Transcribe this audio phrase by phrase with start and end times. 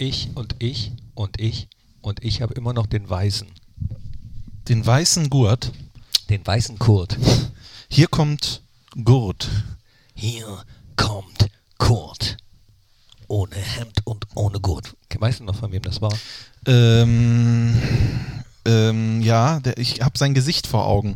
[0.00, 1.68] ich und ich und ich
[2.00, 3.48] und ich habe immer noch den Weißen.
[4.68, 5.72] Den weißen Gurt.
[6.28, 7.16] Den weißen Kurt.
[7.88, 8.62] Hier kommt
[9.02, 9.48] Gurt.
[10.14, 10.64] Hier
[10.96, 11.48] kommt
[11.78, 12.36] Kurt.
[13.28, 14.94] Ohne Hemd und ohne Gurt.
[15.18, 16.12] Weißt du noch, von wem das war?
[16.66, 17.76] Ähm,
[18.68, 21.14] ähm, ja, der, ich habe sein Gesicht vor Augen.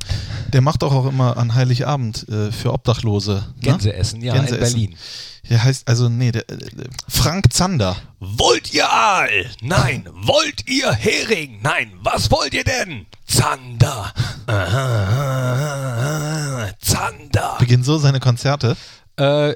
[0.52, 3.44] Der macht doch auch immer an Heiligabend äh, für Obdachlose.
[3.56, 3.60] ne?
[3.60, 4.56] Gänseessen, ja, Gänseessen.
[4.80, 4.96] in Berlin.
[5.50, 6.56] Der heißt, also, nee, der, äh,
[7.08, 7.96] Frank Zander.
[8.20, 9.46] Wollt ihr Aal?
[9.60, 10.08] Nein.
[10.14, 11.58] Wollt ihr Hering?
[11.62, 11.92] Nein.
[12.02, 13.06] Was wollt ihr denn?
[13.26, 14.12] Zander.
[15.32, 17.56] Aha, Zander.
[17.58, 18.76] Beginnt so seine Konzerte.
[19.16, 19.54] Äh,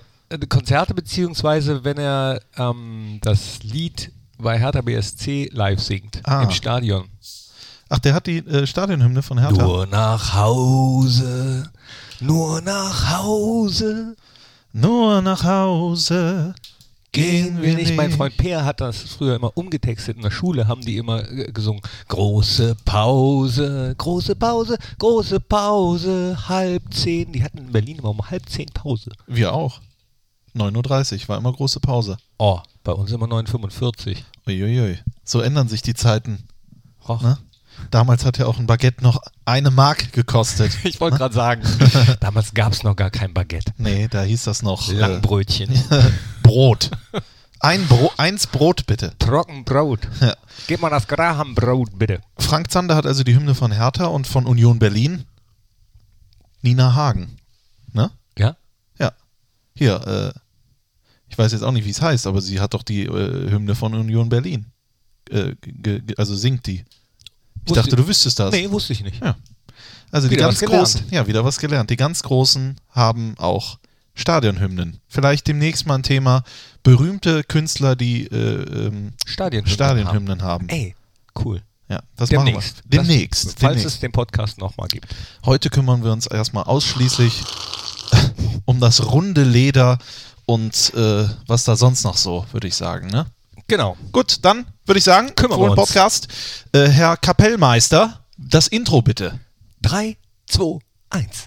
[0.49, 6.43] Konzerte beziehungsweise wenn er ähm, das Lied bei Hertha BSC live singt Ah.
[6.43, 7.09] im Stadion.
[7.89, 9.63] Ach, der hat die äh, Stadionhymne von Hertha.
[9.63, 11.71] Nur nach Hause,
[12.21, 14.17] nur nach Hause
[14.73, 16.55] Nur nach Hause
[17.13, 17.97] gehen wir nicht.
[17.97, 20.17] Mein Freund Peer hat das früher immer umgetextet.
[20.17, 21.81] In der Schule haben die immer äh, gesungen.
[22.09, 27.33] Große Pause, große Pause, große Pause, halb zehn.
[27.33, 29.13] Die hatten in Berlin immer um halb zehn Pause.
[29.27, 29.81] Wir auch.
[30.55, 32.19] 9.30 Uhr war immer große Pause.
[32.39, 34.19] Oh, bei uns immer 9,45.
[34.47, 34.99] Uiuiui.
[35.25, 36.47] So ändern sich die Zeiten.
[37.09, 37.23] Och.
[37.23, 37.39] Ne?
[37.91, 40.73] Damals hat ja auch ein Baguette noch eine Mark gekostet.
[40.85, 41.63] Ich wollte gerade sagen,
[42.21, 43.73] damals gab es noch gar kein Baguette.
[43.77, 45.71] Nee, da hieß das noch äh, Langbrötchen.
[46.43, 46.91] Brot.
[47.61, 49.13] Ein Bro eins Brot bitte.
[49.19, 50.01] Trockenbrot.
[50.21, 50.37] Ja.
[50.67, 52.21] Gib mal das Graham-Brot, bitte.
[52.39, 55.25] Frank Zander hat also die Hymne von Hertha und von Union Berlin.
[56.63, 57.37] Nina Hagen.
[57.93, 58.11] Ne?
[58.39, 58.57] Ja?
[58.99, 59.13] Ja.
[59.75, 60.39] Hier, äh,
[61.29, 63.75] ich weiß jetzt auch nicht, wie es heißt, aber sie hat doch die äh, Hymne
[63.75, 64.67] von Union Berlin.
[65.31, 65.55] Äh,
[66.17, 66.85] also singt die.
[67.67, 68.53] Ich Wusste- dachte, du wüsstest das.
[68.53, 69.21] Nee, wusste ich nicht.
[69.23, 69.37] Ja.
[70.11, 70.83] Also die Wieder ganz was gelernt.
[70.93, 71.91] großen, ja, wieder was gelernt.
[71.91, 73.79] Die ganz großen haben auch
[74.15, 74.99] Stadionhymnen.
[75.09, 76.43] Vielleicht demnächst mal ein Thema
[76.83, 79.73] berühmte Künstler, die äh, ähm, Stadionhymnen.
[79.75, 80.69] Stadionhymnen haben.
[80.69, 80.95] Ey,
[81.45, 81.61] cool.
[81.89, 82.77] Ja, das Demnächst.
[82.77, 82.99] machen wir.
[83.03, 83.45] Demnächst.
[83.47, 83.87] Das, falls demnächst.
[83.95, 85.15] es den Podcast nochmal gibt.
[85.45, 87.43] Heute kümmern wir uns erstmal ausschließlich
[88.65, 89.99] um das runde Leder
[90.47, 93.09] und äh, was da sonst noch so, würde ich sagen.
[93.09, 93.27] Ne?
[93.69, 93.97] Genau.
[94.13, 95.77] Gut, dann würde ich sagen, Kümmern wir uns.
[95.77, 96.29] Podcast.
[96.73, 99.41] Äh, Herr Kapellmeister, das Intro bitte.
[99.83, 100.17] 3,
[100.47, 100.79] 2,
[101.11, 101.47] 1.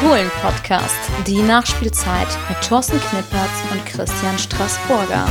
[0.00, 0.94] Fohlen-Podcast,
[1.26, 5.26] die Nachspielzeit mit Thorsten Knippertz und Christian Straßburger.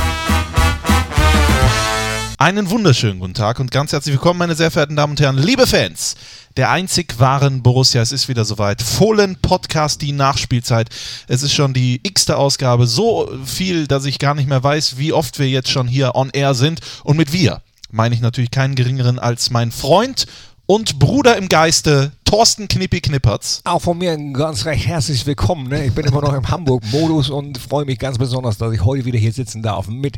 [2.40, 5.66] Einen wunderschönen guten Tag und ganz herzlich willkommen, meine sehr verehrten Damen und Herren, liebe
[5.66, 6.16] Fans
[6.56, 8.00] der einzig wahren Borussia.
[8.00, 8.80] Es ist wieder soweit.
[8.80, 10.88] Fohlen Podcast, die Nachspielzeit.
[11.28, 12.86] Es ist schon die x-te Ausgabe.
[12.86, 16.30] So viel, dass ich gar nicht mehr weiß, wie oft wir jetzt schon hier on
[16.30, 16.80] air sind.
[17.04, 20.26] Und mit wir meine ich natürlich keinen geringeren als mein Freund
[20.64, 23.60] und Bruder im Geiste, Thorsten Knippi Knippertz.
[23.64, 25.68] Auch von mir ein ganz recht herzlich willkommen.
[25.68, 25.84] Ne?
[25.84, 29.18] Ich bin immer noch im Hamburg-Modus und freue mich ganz besonders, dass ich heute wieder
[29.18, 30.16] hier sitzen darf mit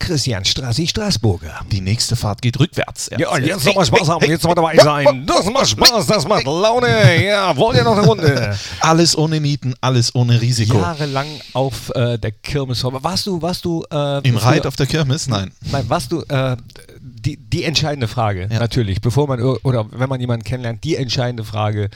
[0.00, 1.60] Christian Strassi Straßburger.
[1.70, 3.10] Die nächste Fahrt geht rückwärts.
[3.16, 5.24] Ja, jetzt nochmal Spaß haben, jetzt mal dabei sein.
[5.26, 7.24] Das macht Spaß, das macht Laune.
[7.24, 8.58] Ja, wollt ihr noch eine Runde?
[8.80, 10.78] Alles ohne Mieten, alles ohne Risiko.
[10.78, 12.82] Jahrelang auf äh, der Kirmes.
[12.82, 15.28] Warst du, warst du äh, Im Reit auf der Kirmes?
[15.28, 15.52] Nein.
[15.70, 16.56] Nein, warst du äh,
[17.00, 18.58] die, die entscheidende Frage, Ja.
[18.58, 21.90] natürlich, bevor man oder wenn man jemanden kennenlernt, die entscheidende Frage: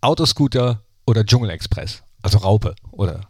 [0.00, 2.02] Autoscooter oder Dschungelexpress?
[2.22, 3.20] Also Raupe oder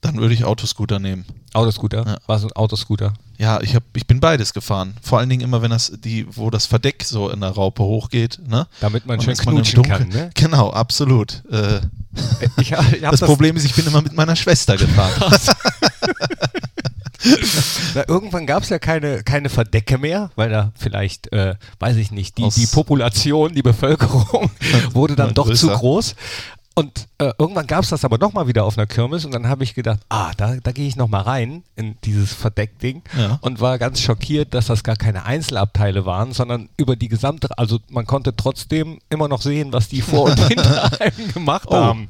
[0.00, 1.24] Dann würde ich Autoscooter nehmen.
[1.54, 2.04] Autoscooter?
[2.06, 2.18] Ja.
[2.26, 3.14] War so ein Autoscooter?
[3.36, 4.96] Ja, ich, hab, ich bin beides gefahren.
[5.02, 8.38] Vor allen Dingen immer, wenn das, die, wo das Verdeck so in der Raupe hochgeht,
[8.46, 8.66] ne?
[8.80, 9.98] Damit man Und schön man knutschen Dunkeln.
[9.98, 10.30] kann, ne?
[10.34, 11.42] Genau, absolut.
[11.50, 11.80] Äh,
[12.60, 15.12] Ich, hab- ich hab das, Problem ist, ich bin immer mit meiner Schwester gefahren.
[17.94, 22.10] Na, irgendwann gab es ja keine, keine Verdecke mehr, weil da vielleicht, äh, weiß ich
[22.12, 24.50] nicht, die, die Population, die Bevölkerung
[24.92, 25.78] wurde dann doch zu größer.
[25.78, 26.14] groß.
[26.78, 29.64] Und äh, irgendwann gab es das aber nochmal wieder auf einer Kirmes und dann habe
[29.64, 33.38] ich gedacht, ah, da, da gehe ich nochmal rein in dieses Verdeckding Ja.
[33.40, 37.80] und war ganz schockiert, dass das gar keine Einzelabteile waren, sondern über die gesamte, also
[37.88, 41.74] man konnte trotzdem immer noch sehen, was die vor und hinter einem gemacht Oh.
[41.74, 42.06] haben.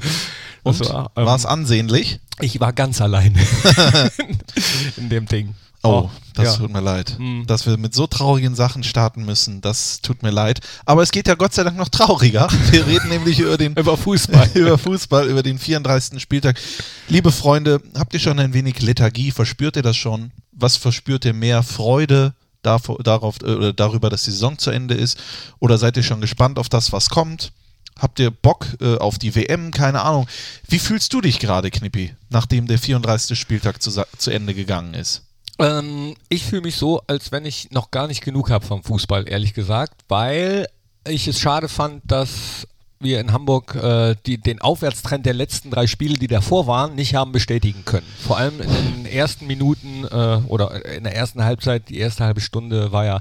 [0.64, 2.20] Und Das war, ähm, war es ansehnlich?
[2.40, 3.34] ich war ganz allein
[4.98, 5.54] in dem Ding.
[5.82, 6.56] Oh, das ja.
[6.56, 7.16] tut mir leid.
[7.18, 7.46] Hm.
[7.46, 10.60] Dass wir mit so traurigen Sachen starten müssen, das tut mir leid.
[10.84, 12.48] Aber es geht ja Gott sei Dank noch trauriger.
[12.70, 14.50] Wir reden nämlich über den Über Fußball.
[14.54, 16.20] über Fußball, über den 34.
[16.20, 16.60] Spieltag.
[17.08, 19.30] Liebe Freunde, habt ihr schon ein wenig Lethargie?
[19.30, 20.32] Verspürt ihr das schon?
[20.52, 21.62] Was verspürt ihr mehr?
[21.62, 25.18] Freude darauf, äh, oder darüber, dass die Saison zu Ende ist?
[25.60, 27.52] Oder seid ihr schon gespannt auf das, was kommt?
[27.98, 29.70] Habt ihr Bock äh, auf die WM?
[29.72, 30.28] Keine Ahnung.
[30.68, 33.38] Wie fühlst du dich gerade, Knippi, nachdem der 34.
[33.38, 35.22] Spieltag zu, zu Ende gegangen ist?
[35.58, 39.28] Ähm, ich fühle mich so, als wenn ich noch gar nicht genug habe vom Fußball,
[39.28, 40.66] ehrlich gesagt, weil
[41.06, 42.66] ich es schade fand, dass
[43.00, 47.14] wir in Hamburg äh, die, den Aufwärtstrend der letzten drei Spiele, die davor waren, nicht
[47.14, 48.06] haben bestätigen können.
[48.20, 52.40] Vor allem in den ersten Minuten äh, oder in der ersten Halbzeit, die erste halbe
[52.40, 53.20] Stunde war ja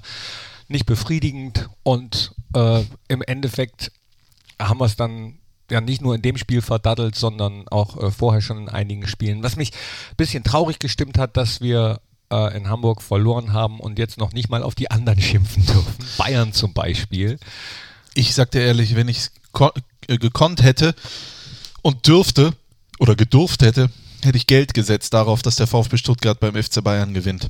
[0.67, 3.91] nicht befriedigend und äh, im Endeffekt
[4.59, 5.37] haben wir es dann
[5.69, 9.43] ja nicht nur in dem Spiel verdattelt, sondern auch äh, vorher schon in einigen Spielen.
[9.43, 11.99] Was mich ein bisschen traurig gestimmt hat, dass wir
[12.31, 16.05] äh, in Hamburg verloren haben und jetzt noch nicht mal auf die anderen schimpfen dürfen.
[16.17, 17.39] Bayern zum Beispiel.
[18.13, 19.31] Ich sag dir ehrlich, wenn ich es
[20.07, 20.95] äh, gekonnt hätte
[21.81, 22.53] und dürfte
[22.99, 23.89] oder gedurft hätte,
[24.23, 27.49] hätte ich Geld gesetzt darauf, dass der VfB Stuttgart beim FC Bayern gewinnt.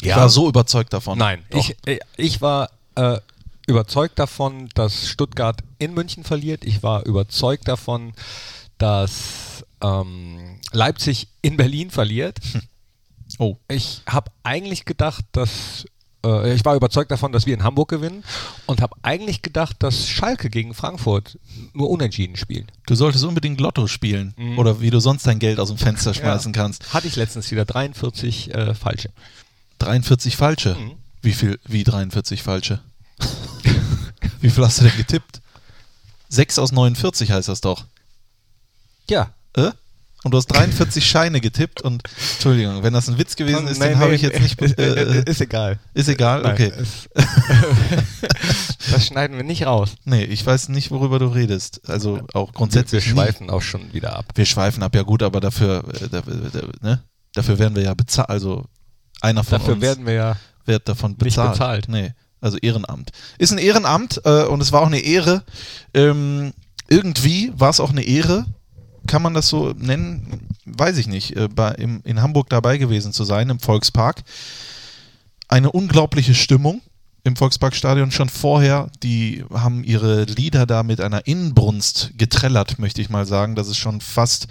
[0.00, 1.18] Ich war so überzeugt davon.
[1.18, 3.18] Nein, ich, äh, ich war äh,
[3.66, 6.64] überzeugt davon, dass Stuttgart in München verliert.
[6.64, 8.12] Ich war überzeugt davon,
[8.78, 12.38] dass ähm, Leipzig in Berlin verliert.
[13.38, 13.56] Oh.
[13.68, 15.84] Ich habe eigentlich gedacht, dass
[16.24, 18.24] äh, ich war überzeugt davon, dass wir in Hamburg gewinnen
[18.66, 21.38] und habe eigentlich gedacht, dass Schalke gegen Frankfurt
[21.72, 22.70] nur unentschieden spielt.
[22.86, 24.58] Du solltest unbedingt Lotto spielen Mhm.
[24.58, 26.92] oder wie du sonst dein Geld aus dem Fenster schmeißen kannst.
[26.94, 29.10] Hatte ich letztens wieder 43 äh, falsche.
[29.78, 30.74] 43 falsche.
[30.74, 30.92] Mhm.
[31.22, 31.58] Wie viel?
[31.64, 32.80] Wie 43 falsche?
[34.40, 35.40] wie viel hast du denn getippt?
[36.28, 37.84] 6 aus 49 heißt das doch.
[39.08, 39.32] Ja.
[39.54, 39.70] Äh?
[40.24, 42.02] Und du hast 43 Scheine getippt und
[42.34, 44.60] Entschuldigung, wenn das ein Witz gewesen ist, den habe ich jetzt nicht.
[44.62, 45.78] Ist, Äh, ist egal.
[45.94, 46.72] ist egal, Nein, okay.
[46.78, 47.08] es-
[48.90, 49.94] das schneiden wir nicht raus.
[50.04, 51.80] Nee, ich weiß nicht, worüber du redest.
[51.88, 53.06] Also auch Wir grundsätzlich.
[53.06, 53.12] nie.
[53.12, 54.26] schweifen auch schon wieder ab.
[54.34, 57.02] Wir schweifen ab, ja gut, aber dafür, äh, ne?
[57.34, 58.28] dafür werden wir ja bezahlt.
[58.30, 58.64] Also
[59.20, 60.36] einer von Dafür uns werden wir ja.
[60.64, 61.52] wird davon bezahlt.
[61.52, 61.88] bezahlt.
[61.88, 63.10] Nee, also Ehrenamt.
[63.38, 65.42] Ist ein Ehrenamt äh, und es war auch eine Ehre.
[65.94, 66.52] Ähm,
[66.88, 68.46] irgendwie war es auch eine Ehre,
[69.06, 70.48] kann man das so nennen?
[70.64, 71.36] Weiß ich nicht.
[71.36, 74.22] Äh, in Hamburg dabei gewesen zu sein, im Volkspark.
[75.48, 76.80] Eine unglaubliche Stimmung
[77.24, 78.90] im Volksparkstadion schon vorher.
[79.02, 83.76] Die haben ihre Lieder da mit einer Inbrunst getrellert, möchte ich mal sagen, dass es
[83.76, 84.48] schon fast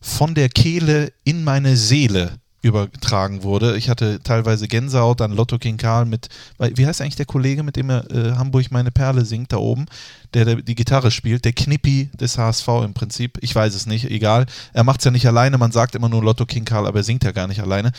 [0.00, 3.76] von der Kehle in meine Seele übertragen wurde.
[3.76, 6.28] Ich hatte teilweise Gänsehaut, dann Lotto King Karl mit,
[6.58, 9.86] wie heißt eigentlich der Kollege, mit dem er äh, Hamburg meine Perle singt, da oben,
[10.32, 13.38] der, der die Gitarre spielt, der Knippi des HSV im Prinzip.
[13.40, 14.46] Ich weiß es nicht, egal.
[14.72, 17.04] Er macht es ja nicht alleine, man sagt immer nur Lotto King Karl, aber er
[17.04, 17.90] singt ja gar nicht alleine.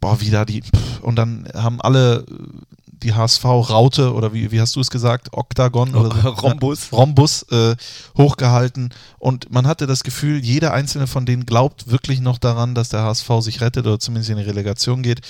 [0.00, 2.26] Boah, wie da die, pff, und dann haben alle
[3.02, 6.92] die HSV-Raute, oder wie, wie hast du es gesagt, Oktagon oder so, Rhombus.
[6.92, 7.76] Rhombus äh,
[8.16, 12.88] hochgehalten und man hatte das Gefühl, jeder einzelne von denen glaubt wirklich noch daran, dass
[12.90, 15.20] der HSV sich rettet oder zumindest in die Relegation geht.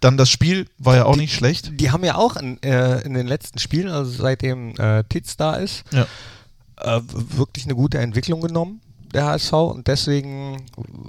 [0.00, 1.72] Dann das Spiel war ja auch nicht schlecht.
[1.78, 5.56] Die haben ja auch in, äh, in den letzten Spielen, also seitdem äh, Titz da
[5.56, 6.06] ist, Ja.
[6.80, 8.80] äh, wirklich eine gute Entwicklung genommen,
[9.12, 9.52] der HSV.
[9.52, 10.64] Und deswegen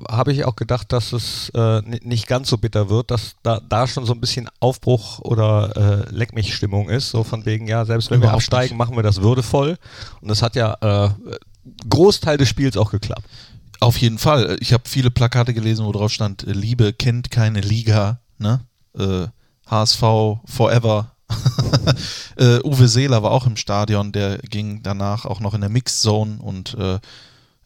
[0.09, 3.59] habe ich auch gedacht, dass es äh, ni- nicht ganz so bitter wird, dass da,
[3.67, 7.09] da schon so ein bisschen Aufbruch oder äh, Leck mich Stimmung ist.
[7.11, 8.77] So von wegen, ja, selbst wenn wir Überhaupt absteigen, nicht.
[8.77, 9.77] machen wir das würdevoll.
[10.21, 11.09] Und das hat ja äh,
[11.89, 13.23] Großteil des Spiels auch geklappt.
[13.79, 14.57] Auf jeden Fall.
[14.59, 18.61] Ich habe viele Plakate gelesen, wo drauf stand, äh, Liebe kennt keine Liga, ne?
[18.97, 19.27] Äh,
[19.67, 20.01] HSV
[20.45, 21.11] forever.
[22.37, 26.01] äh, Uwe Seeler war auch im Stadion, der ging danach auch noch in der Mixed
[26.01, 26.99] Zone und äh,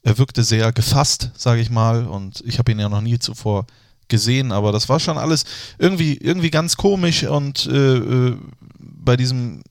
[0.06, 2.06] er wirkte sehr gefasst, sage ich mal.
[2.06, 3.66] Und ich habe ihn ja noch nie zuvor
[4.08, 5.46] gesehen, aber das war schon alles
[5.80, 8.38] irgendwie, irgendwie ganz komisch und äh, äh,
[8.78, 9.64] bei diesem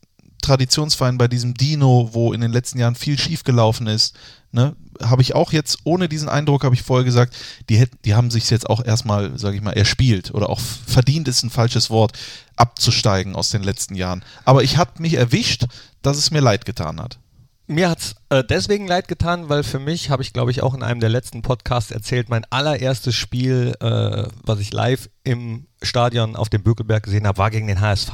[0.42, 4.16] Traditionsverein, bei diesem Dino, wo in den letzten Jahren viel schiefgelaufen ist,
[4.50, 7.36] ne, habe ich auch jetzt, ohne diesen Eindruck, habe ich vorher gesagt,
[7.68, 11.28] die, hätten, die haben sich jetzt auch erstmal, sage ich mal, erspielt oder auch verdient
[11.28, 12.18] ist ein falsches Wort,
[12.56, 14.24] abzusteigen aus den letzten Jahren.
[14.44, 15.66] Aber ich habe mich erwischt,
[16.02, 17.18] dass es mir leid getan hat.
[17.66, 20.74] Mir hat es äh, deswegen leid getan, weil für mich, habe ich glaube ich auch
[20.74, 26.36] in einem der letzten Podcasts erzählt, mein allererstes Spiel, äh, was ich live im Stadion
[26.36, 28.12] auf dem Bökelberg gesehen habe, war gegen den HSV.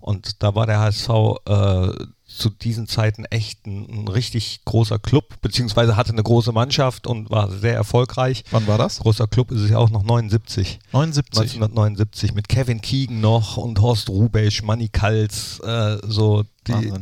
[0.00, 1.08] Und da war der HSV
[1.46, 7.06] äh, zu diesen Zeiten echt ein, ein richtig großer Club, beziehungsweise hatte eine große Mannschaft
[7.06, 8.44] und war sehr erfolgreich.
[8.50, 8.98] Wann war das?
[8.98, 10.80] Großer Club ist es ja auch noch 79.
[10.92, 11.54] 79.
[11.54, 16.92] 1979 mit Kevin Keegan noch und Horst Rubesch, Manny Kals, äh, so die.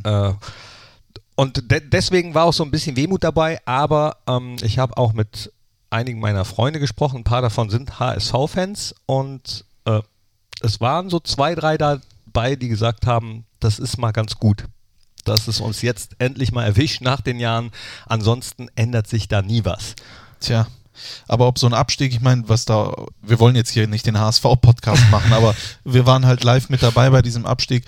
[1.37, 5.12] Und de deswegen war auch so ein bisschen Wehmut dabei, aber ähm, ich habe auch
[5.12, 5.52] mit
[5.90, 10.00] einigen meiner Freunde gesprochen, ein paar davon sind HSV-Fans und äh,
[10.62, 14.64] es waren so zwei, drei dabei, die gesagt haben, das ist mal ganz gut,
[15.25, 17.71] dass es uns jetzt endlich mal erwischt nach den Jahren,
[18.07, 19.95] ansonsten ändert sich da nie was.
[20.40, 20.66] Tja.
[21.28, 24.19] Aber ob so ein Abstieg, ich meine, was da, wir wollen jetzt hier nicht den
[24.19, 27.85] HSV-Podcast machen, aber wir waren halt live mit dabei bei diesem Abstieg.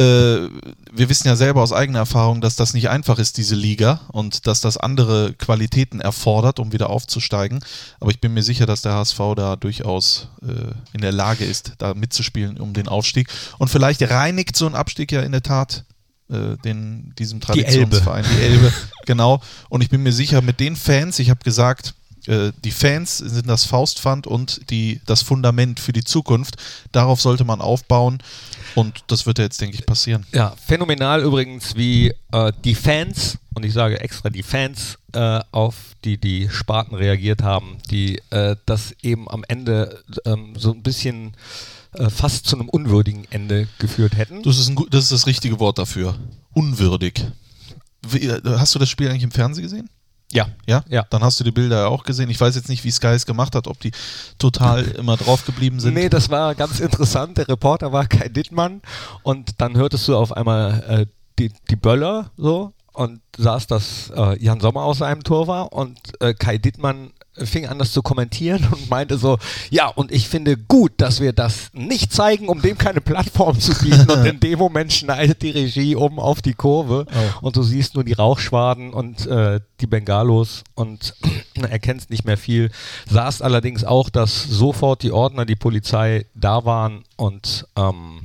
[0.00, 0.48] Äh,
[0.92, 4.46] wir wissen ja selber aus eigener Erfahrung, dass das nicht einfach ist, diese Liga, und
[4.46, 7.60] dass das andere Qualitäten erfordert, um wieder aufzusteigen.
[8.00, 11.74] Aber ich bin mir sicher, dass der HSV da durchaus äh, in der Lage ist,
[11.76, 13.28] da mitzuspielen um den Aufstieg.
[13.58, 15.84] Und vielleicht reinigt so ein Abstieg ja in der Tat
[16.30, 18.56] äh, den, diesem Traditionsverein, die Elbe.
[18.56, 18.72] die Elbe,
[19.04, 19.42] genau.
[19.68, 21.94] Und ich bin mir sicher, mit den Fans, ich habe gesagt,
[22.26, 26.56] äh, die Fans sind das Faustpfand und die, das Fundament für die Zukunft.
[26.92, 28.18] Darauf sollte man aufbauen.
[28.74, 30.26] Und das wird ja jetzt, denke ich, passieren.
[30.32, 35.74] Ja, phänomenal übrigens, wie äh, die Fans, und ich sage extra die Fans, äh, auf
[36.04, 41.34] die, die Sparten reagiert haben, die äh, das eben am Ende ähm, so ein bisschen
[41.94, 44.42] äh, fast zu einem unwürdigen Ende geführt hätten.
[44.42, 46.16] Das ist, ein, das, ist das richtige Wort dafür.
[46.52, 47.24] Unwürdig.
[48.08, 49.90] Wie, hast du das Spiel eigentlich im Fernsehen gesehen?
[50.32, 50.48] Ja.
[50.66, 50.84] Ja?
[50.88, 51.06] Ja.
[51.10, 52.30] Dann hast du die Bilder ja auch gesehen.
[52.30, 53.92] Ich weiß jetzt nicht, wie Sky es gemacht hat, ob die
[54.38, 55.94] total immer drauf geblieben sind.
[55.94, 57.38] Nee, das war ganz interessant.
[57.38, 58.80] Der Reporter war Kai Dittmann
[59.22, 61.06] und dann hörtest du auf einmal äh,
[61.38, 65.98] die, die Böller so und saß, dass äh, Jan Sommer aus seinem Tor war und
[66.20, 67.12] äh, Kai Dittmann
[67.44, 69.38] fing an, das zu kommentieren und meinte so,
[69.70, 73.74] ja, und ich finde gut, dass wir das nicht zeigen, um dem keine Plattform zu
[73.78, 74.10] bieten.
[74.10, 77.46] und in dem Moment schneidet die Regie um auf die Kurve oh.
[77.46, 81.14] und du siehst nur die Rauchschwaden und äh, die Bengalos und
[81.54, 82.70] erkennst nicht mehr viel.
[83.08, 88.20] Sahst allerdings auch, dass sofort die Ordner, die Polizei da waren und ähm,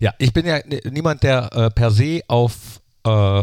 [0.00, 0.58] ja, ich bin ja
[0.90, 3.42] niemand, der äh, per se auf äh,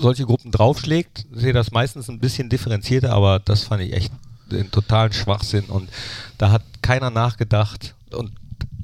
[0.00, 4.12] solche Gruppen draufschlägt, sehe das meistens ein bisschen differenzierter, aber das fand ich echt
[4.50, 5.90] den totalen Schwachsinn und
[6.38, 8.32] da hat keiner nachgedacht und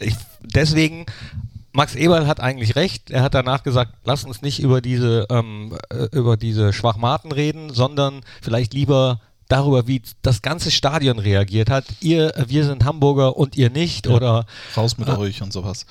[0.01, 1.07] ich, deswegen
[1.73, 3.11] Max Eberl hat eigentlich recht.
[3.11, 7.73] Er hat danach gesagt, lass uns nicht über diese ähm, äh, über diese Schwachmaten reden,
[7.73, 11.85] sondern vielleicht lieber darüber, wie das ganze Stadion reagiert hat.
[12.01, 15.87] Ihr, wir sind Hamburger und ihr nicht ja, oder raus mit äh, euch und sowas.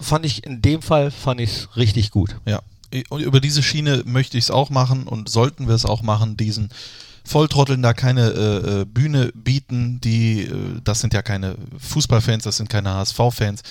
[0.00, 2.36] Fand ich in dem Fall fand ich es richtig gut.
[2.46, 2.60] Ja,
[2.92, 6.70] über diese Schiene möchte ich es auch machen und sollten wir es auch machen, diesen
[7.24, 12.56] Volltrotteln da keine äh, äh, Bühne bieten, die, äh, das sind ja keine Fußballfans, das
[12.56, 13.62] sind keine HSV-Fans,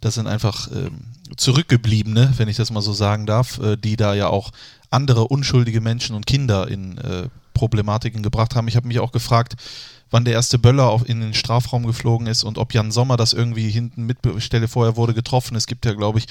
[0.00, 0.90] das sind einfach äh,
[1.36, 4.50] Zurückgebliebene, wenn ich das mal so sagen darf, äh, die da ja auch
[4.90, 8.68] andere unschuldige Menschen und Kinder in äh, Problematiken gebracht haben.
[8.68, 9.54] Ich habe mich auch gefragt,
[10.10, 13.32] wann der erste Böller auf, in den Strafraum geflogen ist und ob Jan Sommer das
[13.32, 14.68] irgendwie hinten mitbestelle.
[14.68, 15.56] Vorher wurde getroffen.
[15.56, 16.26] Es gibt ja, glaube ich,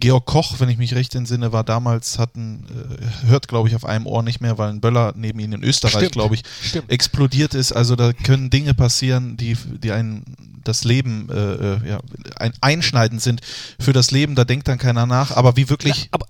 [0.00, 3.74] Georg Koch, wenn ich mich recht entsinne, war damals, hat ein, äh, hört glaube ich
[3.74, 6.90] auf einem Ohr nicht mehr, weil ein Böller neben ihm in Österreich, glaube ich, stimmt.
[6.90, 7.72] explodiert ist.
[7.72, 10.24] Also da können Dinge passieren, die, die einen
[10.62, 12.00] das Leben äh, äh, ja,
[12.36, 13.40] ein, einschneidend sind
[13.80, 15.32] für das Leben, da denkt dann keiner nach.
[15.32, 16.04] Aber wie wirklich.
[16.04, 16.26] Ja, aber,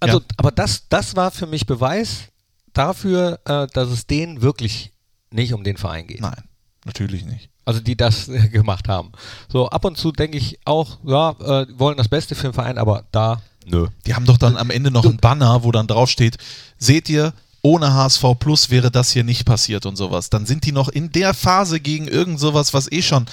[0.00, 0.24] also, ja.
[0.36, 2.28] aber das, das war für mich Beweis
[2.72, 4.92] dafür, äh, dass es denen wirklich
[5.30, 6.20] nicht um den Verein geht.
[6.20, 6.42] Nein,
[6.84, 7.48] natürlich nicht.
[7.64, 9.12] Also die das gemacht haben.
[9.50, 12.78] So ab und zu denke ich auch, ja, äh, wollen das Beste für den Verein,
[12.78, 13.88] aber da nö.
[14.06, 16.36] Die haben doch dann am Ende noch ein Banner, wo dann drauf steht,
[16.78, 20.28] seht ihr, ohne HSV Plus wäre das hier nicht passiert und sowas.
[20.28, 23.24] Dann sind die noch in der Phase gegen irgend sowas, was eh schon.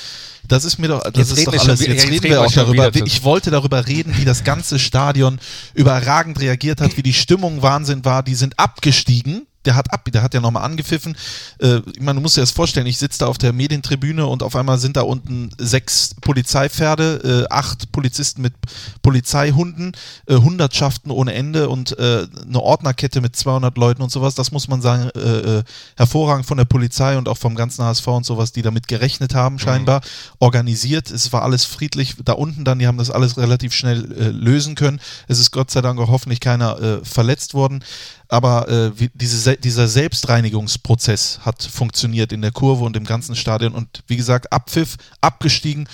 [0.47, 1.81] Das ist mir doch, das jetzt ist doch alles.
[1.81, 2.95] Wieder, jetzt, jetzt, reden wir auch darüber.
[2.95, 5.39] Ich wollte darüber reden, wie das ganze Stadion
[5.73, 8.23] überragend reagiert hat, wie die Stimmung Wahnsinn war.
[8.23, 11.15] Die sind abgestiegen der hat ab, der hat ja nochmal angepfiffen.
[11.59, 14.43] Äh, ich meine, du musst dir das vorstellen, ich sitze da auf der Medientribüne und
[14.43, 18.53] auf einmal sind da unten sechs Polizeipferde, äh, acht Polizisten mit
[19.01, 19.93] Polizeihunden,
[20.27, 24.35] äh, Hundertschaften ohne Ende und äh, eine Ordnerkette mit 200 Leuten und sowas.
[24.35, 25.19] Das muss man sagen, äh,
[25.59, 25.63] äh,
[25.95, 29.59] hervorragend von der Polizei und auch vom ganzen HSV und sowas, die damit gerechnet haben,
[29.59, 30.35] scheinbar, mhm.
[30.39, 31.11] organisiert.
[31.11, 32.15] Es war alles friedlich.
[32.23, 34.99] Da unten dann, die haben das alles relativ schnell äh, lösen können.
[35.27, 37.83] Es ist Gott sei Dank auch hoffentlich keiner verletzt worden
[38.31, 43.73] aber äh, wie, diese, dieser Selbstreinigungsprozess hat funktioniert in der Kurve und im ganzen Stadion
[43.73, 45.87] und wie gesagt, Abpfiff, abgestiegen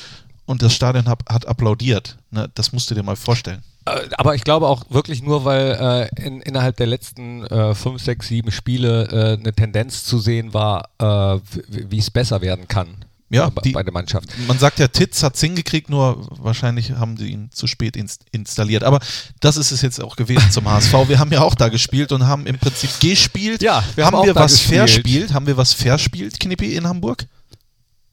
[0.46, 2.17] und das Stadion hat, hat applaudiert.
[2.29, 2.50] Ne?
[2.53, 3.63] Das musst du dir mal vorstellen.
[3.86, 8.03] Äh, aber ich glaube auch wirklich nur, weil äh, in, innerhalb der letzten äh, fünf,
[8.03, 13.06] sechs, sieben Spiele äh, eine Tendenz zu sehen war, äh, wie es besser werden kann
[13.29, 14.29] ja, die, bei der Mannschaft.
[14.48, 18.25] Man sagt ja, Titz hat es hingekriegt, nur wahrscheinlich haben sie ihn zu spät inst
[18.31, 18.84] installiert.
[18.84, 19.00] Aber
[19.41, 20.93] das ist es jetzt auch gewesen zum HSV.
[21.07, 23.62] Wir haben ja auch da gespielt und haben im Prinzip gespielt.
[23.62, 24.77] Ja, wir haben, haben wir was gespielt.
[24.77, 25.34] verspielt?
[25.34, 27.25] Haben wir was verspielt, Knippi, in Hamburg?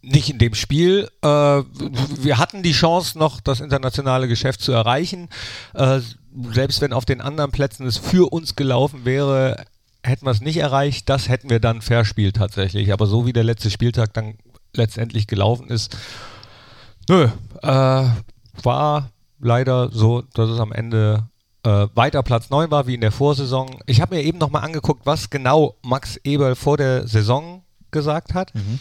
[0.02, 1.08] Nicht in dem Spiel.
[1.22, 5.28] Äh, wir hatten die Chance, noch das internationale Geschäft zu erreichen.
[5.74, 6.00] Äh,
[6.52, 9.64] selbst wenn auf den anderen Plätzen es für uns gelaufen wäre,
[10.02, 11.08] hätten wir es nicht erreicht.
[11.08, 12.92] Das hätten wir dann verspielt tatsächlich.
[12.92, 14.34] Aber so wie der letzte Spieltag dann
[14.76, 15.96] letztendlich gelaufen ist.
[17.08, 17.28] Nö,
[17.62, 18.04] äh,
[18.62, 21.28] war leider so, dass es am Ende
[21.64, 23.80] äh, weiter Platz 9 war wie in der Vorsaison.
[23.86, 28.54] Ich habe mir eben nochmal angeguckt, was genau Max Eberl vor der Saison gesagt hat.
[28.54, 28.80] Mhm.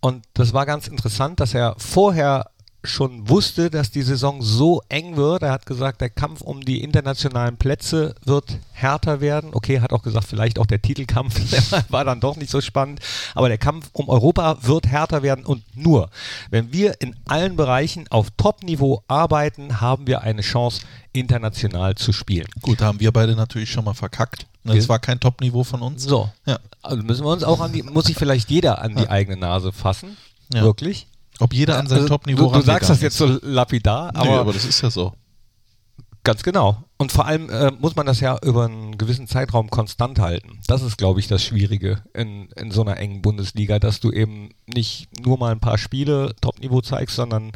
[0.00, 2.50] Und das war ganz interessant, dass er vorher
[2.84, 5.42] schon wusste, dass die Saison so eng wird.
[5.42, 9.50] Er hat gesagt, der Kampf um die internationalen Plätze wird härter werden.
[9.52, 11.40] Okay, hat auch gesagt, vielleicht auch der Titelkampf
[11.90, 13.00] war dann doch nicht so spannend.
[13.34, 16.10] Aber der Kampf um Europa wird härter werden und nur,
[16.50, 22.46] wenn wir in allen Bereichen auf Top-Niveau arbeiten, haben wir eine Chance, international zu spielen.
[22.62, 24.46] Gut, da haben wir beide natürlich schon mal verkackt.
[24.64, 26.02] Das Wir- war kein Top-Niveau von uns.
[26.04, 26.58] So, Ja.
[26.82, 29.72] also müssen wir uns auch an die, muss sich vielleicht jeder an die eigene Nase
[29.72, 30.16] fassen.
[30.52, 30.62] Ja.
[30.62, 31.06] Wirklich.
[31.40, 34.38] Ob jeder an sein Also, Top-Niveau du, du sagst das jetzt so lapidar, aber, Nö,
[34.38, 35.12] aber das ist ja so.
[36.24, 36.84] ganz genau.
[36.98, 40.60] Und vor allem äh, muss man das ja über einen gewissen Zeitraum konstant halten.
[40.68, 44.50] Das ist, glaube ich, das Schwierige in, in so einer engen Bundesliga, dass du eben
[44.66, 47.50] nicht nur mal ein paar Spiele Top-Niveau zeigst, sondern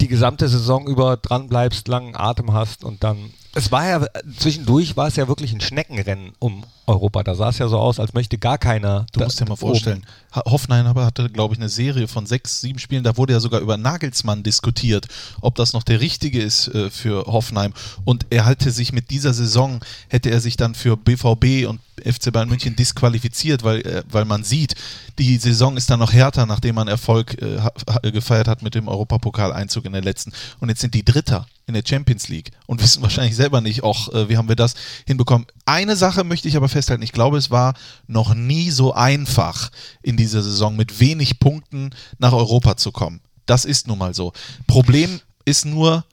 [0.00, 3.30] die gesamte Saison über dran bleibst, langen Atem hast und dann.
[3.54, 4.04] Es war ja,
[4.38, 7.22] zwischendurch war es ja wirklich ein Schneckenrennen um Europa.
[7.22, 9.06] Da sah es ja so aus, als möchte gar keiner.
[9.12, 9.60] Du musst dir mal oben.
[9.60, 13.04] vorstellen, Ha- Hoffenheim hatte, glaube ich, eine Serie von sechs, sieben Spielen.
[13.04, 15.06] Da wurde ja sogar über Nagelsmann diskutiert,
[15.40, 17.72] ob das noch der richtige ist äh, für Hoffenheim.
[18.04, 22.32] Und er hatte sich mit dieser Saison, hätte er sich dann für BVB und FC
[22.32, 24.74] Bayern München disqualifiziert, weil, äh, weil man sieht,
[25.18, 29.84] die Saison ist dann noch härter, nachdem man Erfolg äh, gefeiert hat mit dem Europapokaleinzug
[29.84, 30.32] in der letzten.
[30.58, 34.12] Und jetzt sind die Dritter in der Champions League und wissen wahrscheinlich selber nicht auch,
[34.12, 34.74] äh, wie haben wir das
[35.06, 35.46] hinbekommen.
[35.64, 37.02] Eine Sache möchte ich aber festhalten.
[37.02, 37.74] Ich glaube, es war
[38.06, 39.70] noch nie so einfach
[40.02, 43.20] in dieser Saison mit wenig Punkten nach Europa zu kommen.
[43.46, 44.32] Das ist nun mal so.
[44.66, 46.04] Problem ist nur,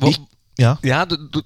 [0.00, 0.20] ich,
[0.58, 1.40] ja, Ja, du, du,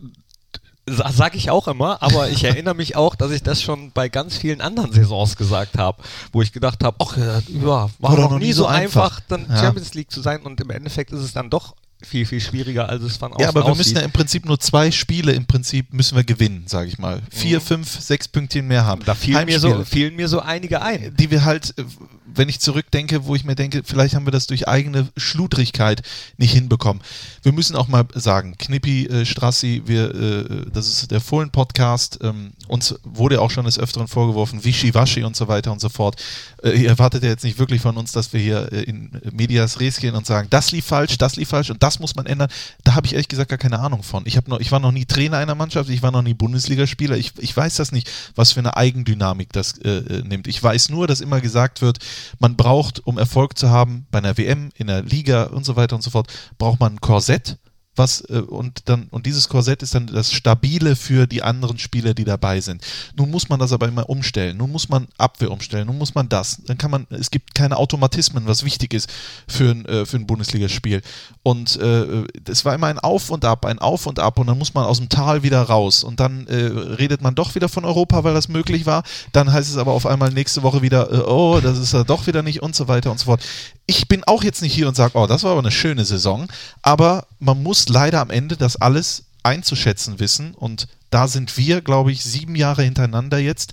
[0.87, 4.09] sa- sag ich auch immer, aber ich erinnere mich auch, dass ich das schon bei
[4.09, 8.31] ganz vielen anderen Saisons gesagt habe, wo ich gedacht habe, ach ja, ja, war doch
[8.31, 9.59] noch nie so einfach, dann Ja.
[9.59, 13.03] Champions League zu sein und im Endeffekt ist es dann doch viel, viel schwieriger, als
[13.03, 13.79] es von außen Ja, aber wir aussieht.
[13.87, 17.21] müssen ja im Prinzip nur zwei Spiele im Prinzip müssen wir gewinnen, sage ich mal.
[17.31, 19.03] Vier, fünf, sechs Pünktchen mehr haben.
[19.05, 21.15] da fielen mir, so, fielen mir so einige ein.
[21.19, 21.85] die wir halt, äh,
[22.33, 26.03] wenn ich zurückdenke, wo ich mir denke, vielleicht haben wir das durch eigene Schludrigkeit
[26.37, 27.03] nicht hinbekommen.
[27.43, 32.53] Wir müssen auch mal sagen, Knippi, äh, Strassi, wir, äh, das ist der Fohlen-Podcast, ähm,
[32.69, 36.23] uns wurde auch schon des Öfteren vorgeworfen, Wischiwaschi und so weiter und so fort.
[36.63, 39.81] Äh, ihr erwartet ja jetzt nicht wirklich von uns, dass wir hier äh, in Medias
[39.81, 42.51] Res gehen und sagen, das lief falsch, das lief falsch und das muss man ändern.
[42.85, 44.25] Da habe ich ehrlich gesagt gar keine Ahnung von.
[44.27, 47.33] Ich, noch, ich war noch nie Trainer einer Mannschaft, ich war noch nie Bundesligaspieler, ich,
[47.39, 50.47] ich weiß das nicht, was für eine Eigendynamik das äh, äh, nimmt.
[50.47, 51.99] Ich weiß nur, dass immer gesagt wird,
[52.39, 55.97] man braucht, um Erfolg zu haben, bei einer WM, in der Liga und so weiter
[55.97, 57.57] und so fort, braucht man ein Korsett,
[57.99, 62.15] was äh, und dann und dieses Korsett ist dann das stabile für die anderen Spieler,
[62.15, 62.83] die dabei sind.
[63.17, 64.57] Nun muss man das aber immer umstellen.
[64.57, 65.87] Nun muss man Abwehr umstellen.
[65.87, 66.63] Nun muss man das.
[66.67, 67.07] Dann kann man.
[67.11, 69.11] Es gibt keine Automatismen, was wichtig ist
[69.49, 71.03] für ein äh, für ein Bundesligaspiel.
[71.43, 74.59] Und äh, es war immer ein Auf und Ab, ein Auf und Ab und dann
[74.59, 77.85] muss man aus dem Tal wieder raus und dann äh, redet man doch wieder von
[77.85, 79.03] Europa, weil das möglich war.
[79.33, 82.27] Dann heißt es aber auf einmal nächste Woche wieder, äh, oh, das ist ja doch
[82.27, 83.43] wieder nicht und so weiter und so fort.
[83.91, 86.47] Ich bin auch jetzt nicht hier und sage, oh, das war aber eine schöne Saison,
[86.83, 92.13] aber man muss leider am Ende das alles einzuschätzen wissen und da sind wir, glaube
[92.13, 93.73] ich, sieben Jahre hintereinander jetzt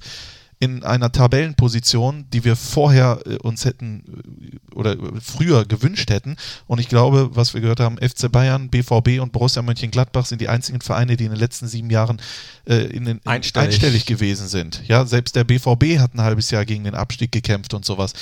[0.59, 6.37] in einer Tabellenposition, die wir vorher äh, uns hätten äh, oder äh, früher gewünscht hätten.
[6.65, 10.47] Und ich glaube, was wir gehört haben, FC Bayern, BVB und Borussia Mönchengladbach sind die
[10.47, 12.21] einzigen Vereine, die in den letzten sieben Jahren
[12.65, 13.67] äh, in den, in Einstellig.
[13.67, 14.81] einstellig gewesen sind.
[14.87, 18.13] Ja, selbst der BVB hat ein halbes Jahr gegen den Abstieg gekämpft und sowas.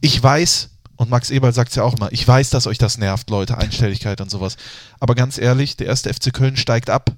[0.00, 2.98] Ich weiß, und Max Eberl sagt es ja auch immer, ich weiß, dass euch das
[2.98, 4.58] nervt, Leute, Einstelligkeit und sowas.
[5.00, 7.12] Aber ganz ehrlich, der erste FC Köln steigt ab.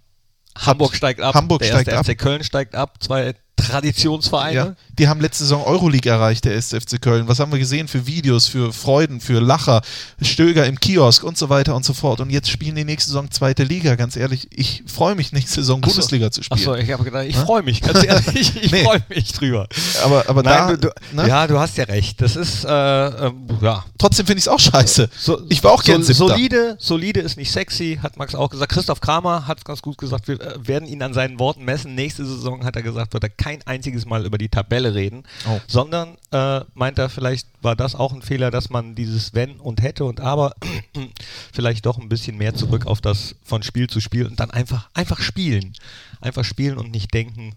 [0.56, 2.06] Hamburg steigt ab, Hamburg der steigt erste ab.
[2.06, 3.34] FC Köln steigt ab, zwei
[3.66, 4.54] Traditionsvereine.
[4.54, 7.28] Ja, die haben letzte Saison Euroleague erreicht, der erste FC Köln.
[7.28, 9.82] Was haben wir gesehen für Videos, für Freuden, für Lacher,
[10.20, 12.20] Stöger im Kiosk und so weiter und so fort.
[12.20, 13.94] Und jetzt spielen die nächste Saison zweite Liga.
[13.94, 15.94] Ganz ehrlich, ich freue mich, nächste Saison Ach so.
[15.94, 16.60] Bundesliga zu spielen.
[16.60, 18.84] Achso, ich habe gedacht, ich freue mich, ganz ehrlich, ich Nee.
[18.84, 19.68] freue mich drüber.
[20.04, 21.28] Aber, aber da, Nein, du, du, ne?
[21.28, 22.20] ja, du hast ja recht.
[22.20, 23.84] Das ist, äh, ähm, ja.
[23.98, 25.08] trotzdem finde ich es auch scheiße.
[25.18, 28.72] So, ich war auch gern so, solide, solide ist nicht sexy, hat Max auch gesagt.
[28.72, 31.94] Christoph Kramer hat es ganz gut gesagt, wir äh, werden ihn an seinen Worten messen.
[31.94, 35.60] Nächste Saison hat er gesagt, wird er kein einziges Mal über die Tabelle reden, Oh.
[35.66, 39.82] sondern äh, meint er, vielleicht war das auch ein Fehler, dass man dieses Wenn und
[39.82, 40.54] hätte und aber
[41.52, 44.88] vielleicht doch ein bisschen mehr zurück auf das von Spiel zu Spiel und dann einfach,
[44.94, 45.72] einfach spielen.
[46.20, 47.54] Einfach spielen und nicht denken.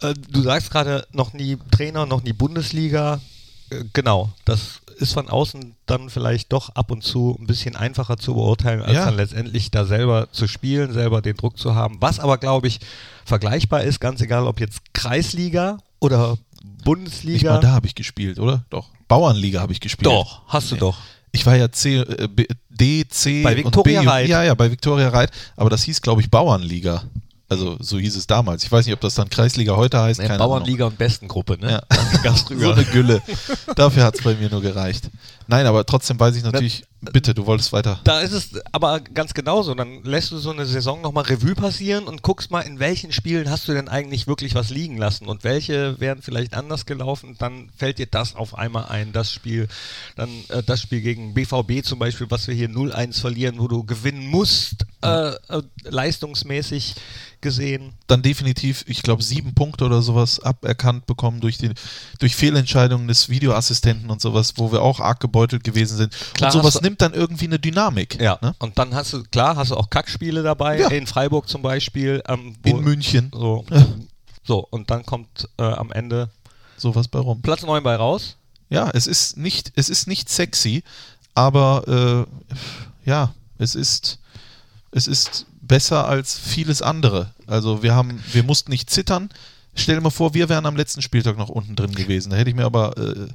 [0.00, 3.20] Äh, du sagst gerade noch nie Trainer, noch nie Bundesliga.
[3.70, 8.16] Äh, Genau, das ist von außen dann vielleicht doch ab und zu ein bisschen einfacher
[8.16, 9.06] zu beurteilen, als Ja.
[9.06, 11.96] dann letztendlich da selber zu spielen, selber den Druck zu haben.
[12.00, 12.80] Was aber, glaube ich,
[13.24, 16.30] vergleichbar ist, ganz egal, ob jetzt Kreisliga oder
[16.62, 17.54] Nicht Bundesliga.
[17.54, 18.64] mal da habe ich gespielt, oder?
[18.70, 18.88] Doch.
[19.08, 20.06] Bauernliga habe ich gespielt.
[20.06, 20.98] Doch, hast du doch.
[21.32, 24.10] Ich war ja C, äh, B, D, C Bei Viktoria und B.
[24.10, 24.28] Reit.
[24.28, 25.30] Ja, ja, bei Viktoria Reit.
[25.56, 27.04] Aber das hieß, glaube ich, Bauernliga.
[27.52, 28.64] Also so hieß es damals.
[28.64, 30.20] Ich weiß nicht, ob das dann Kreisliga heute heißt.
[30.20, 31.72] Nee, Bauernliga und Bestengruppe, ne?
[31.72, 31.82] Ja.
[32.24, 32.36] Ahnung.
[32.46, 32.60] früher.
[32.60, 33.22] So eine Gülle.
[33.76, 35.10] Dafür hat es bei mir nur gereicht.
[35.46, 38.00] Nein, aber trotzdem weiß ich natürlich, bitte, du wolltest weiter.
[38.04, 39.74] Da ist es aber ganz genauso.
[39.74, 43.50] Dann lässt du so eine Saison nochmal Revue passieren und guckst mal, in welchen Spielen
[43.50, 47.36] hast du denn eigentlich wirklich was liegen lassen und welche wären vielleicht anders gelaufen.
[47.38, 49.68] Dann fällt dir das auf einmal ein, das Spiel.
[50.16, 53.84] Dann äh, das Spiel gegen BVB zum Beispiel, was wir hier 0-1 verlieren, wo du
[53.84, 56.94] gewinnen musst, äh, äh, leistungsmäßig
[57.42, 57.92] gesehen.
[58.06, 61.70] Dann definitiv, ich glaube, sieben Punkte oder sowas aberkannt bekommen durch, die,
[62.18, 66.12] durch Fehlentscheidungen des Videoassistenten und sowas, wo wir auch arg gebeutelt gewesen sind.
[66.34, 68.20] Klar und sowas nimmt dann irgendwie eine Dynamik.
[68.20, 68.54] Ja, Ne?
[68.58, 70.88] und dann hast du, klar, hast du auch Kackspiele dabei, Ja.
[70.88, 72.22] in Freiburg zum Beispiel.
[72.28, 73.86] Ähm, In München, So, Ja.
[74.44, 76.28] so und dann kommt äh, am Ende
[76.76, 77.40] sowas bei rum.
[77.40, 78.36] Platz 9 bei raus.
[78.68, 80.82] Ja, es ist nicht, es ist nicht sexy,
[81.34, 82.26] aber
[83.06, 84.18] äh, ja, es ist,
[84.90, 87.32] es ist besser als vieles andere.
[87.46, 89.30] Also wir haben, wir mussten nicht zittern.
[89.74, 92.30] Stell dir mal vor, wir wären am letzten Spieltag noch unten drin gewesen.
[92.30, 93.28] Da hätte ich mir aber äh,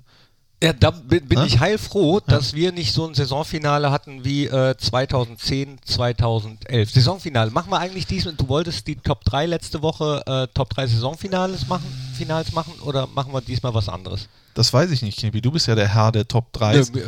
[0.63, 1.45] Ja, da bin, bin Ne?
[1.45, 6.89] ich heilfroh, dass wir nicht so ein Saisonfinale hatten wie äh, 2010, 2011.
[6.91, 7.51] Saisonfinale.
[7.51, 11.67] Machen wir eigentlich diesmal, du wolltest die Top 3 letzte Woche äh, Top 3 Saisonfinales
[11.67, 11.85] machen,
[12.17, 14.27] Finals machen oder machen wir diesmal was anderes?
[14.55, 15.39] das weiß ich nicht, Knippi.
[15.39, 16.77] Du bist ja der Herr der Top 3.
[16.91, 17.01] Nö,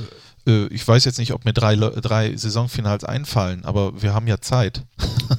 [0.46, 4.40] Äh, ich weiß jetzt nicht, ob mir drei, drei Saisonfinals einfallen, aber wir haben ja
[4.40, 4.84] Zeit.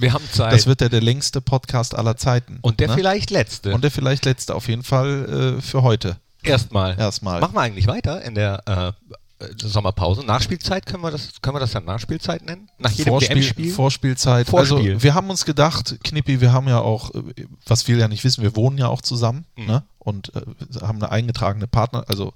[0.01, 0.53] Wir haben Zeit.
[0.53, 2.59] Das wird ja der längste Podcast aller Zeiten.
[2.63, 2.95] und der ne?
[2.95, 3.73] vielleicht letzte.
[3.73, 6.17] Und der vielleicht letzte, auf jeden Fall äh, für heute.
[6.43, 6.99] Erstmal.
[6.99, 7.41] Erstmal.
[7.41, 10.25] Machen wir eigentlich weiter in der äh, äh, Sommerpause.
[10.25, 12.69] Nachspielzeit können wir das, können wir das dann Nachspielzeit nennen?
[12.79, 13.73] Nach jedem Vorspiel?
[13.73, 14.47] Vorspielzeit.
[14.47, 14.93] Vorspiel.
[14.93, 18.25] Also wir haben uns gedacht, Knippi, wir haben ja auch, äh, was viele ja nicht
[18.25, 19.67] wissen, wir wohnen ja auch zusammen Mhm.
[19.67, 19.83] ne?
[19.99, 20.41] und äh,
[20.81, 22.33] haben eine eingetragene Partner, also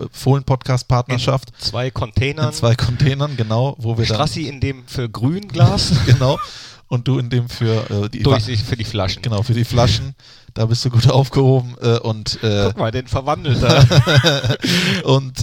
[0.00, 2.48] äh, Fohlen-Podcast-Partnerschaft zwei Containern.
[2.48, 6.38] in zwei Containern, genau, wo wir dann, Strassi in dem für Grünglas, genau,
[6.88, 9.22] und du in dem für äh, die Durchsicht für die Flaschen.
[9.22, 10.14] Genau, für die Flaschen.
[10.54, 11.76] Da bist du gut aufgehoben.
[11.80, 14.58] Äh, und, äh, Guck mal, den verwandelt er.
[15.04, 15.40] und,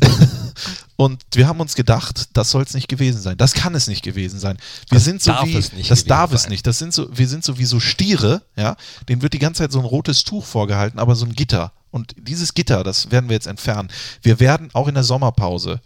[0.97, 3.37] und wir haben uns gedacht, das soll es nicht gewesen sein.
[3.37, 4.57] Das kann es nicht gewesen sein.
[4.89, 6.51] Wir Das sind so darf wie, es nicht das darf es sein.
[6.51, 6.67] nicht.
[6.67, 8.75] Das sind so, wir sind so wie so Stiere, ja.
[9.07, 11.71] Denen wird die ganze Zeit so ein rotes Tuch vorgehalten, aber so ein Gitter.
[11.91, 13.89] Und dieses Gitter, das werden wir jetzt entfernen.
[14.21, 15.79] Wir werden auch in der Sommerpause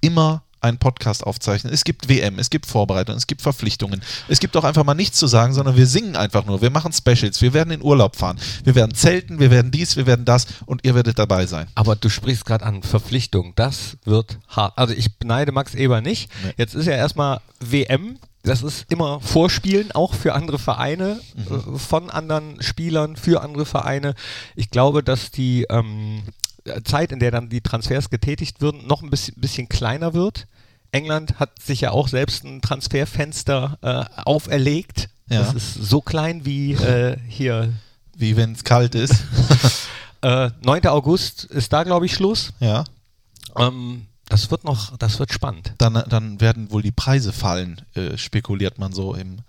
[0.00, 1.72] immer einen Podcast aufzeichnen.
[1.72, 4.02] Es gibt WM, es gibt Vorbereitungen, es gibt Verpflichtungen.
[4.28, 6.60] Es gibt auch einfach mal nichts zu sagen, sondern wir singen einfach nur.
[6.62, 10.06] Wir machen Specials, wir werden in Urlaub fahren, wir werden zelten, wir werden dies, wir
[10.06, 11.66] werden das und ihr werdet dabei sein.
[11.74, 13.52] Aber du sprichst gerade an Verpflichtung.
[13.56, 14.76] Das wird hart.
[14.76, 16.30] Also ich beneide Max Eber nicht.
[16.44, 16.54] Nee.
[16.56, 18.18] Jetzt ist ja erstmal WM.
[18.42, 21.74] Das ist immer Vorspielen, auch für andere Vereine, Mhm.
[21.74, 24.14] äh, von anderen Spielern, für andere Vereine.
[24.56, 26.22] Ich glaube, dass die ähm,
[26.84, 30.46] Zeit, in der dann die Transfers getätigt würden, noch ein bisschen, bisschen kleiner wird.
[30.92, 35.08] England hat sich ja auch selbst ein Transferfenster äh, auferlegt.
[35.28, 35.40] Ja.
[35.40, 37.72] Das ist so klein wie äh, hier.
[38.16, 39.14] Wie wenn es kalt ist.
[40.22, 40.86] Äh, 9.
[40.88, 42.52] August ist da, glaube ich, Schluss.
[42.60, 42.84] ja.
[43.56, 45.72] Ähm, das wird noch, das wird spannend.
[45.78, 49.42] Dann, dann werden wohl die Preise fallen, äh, spekuliert man so im äh,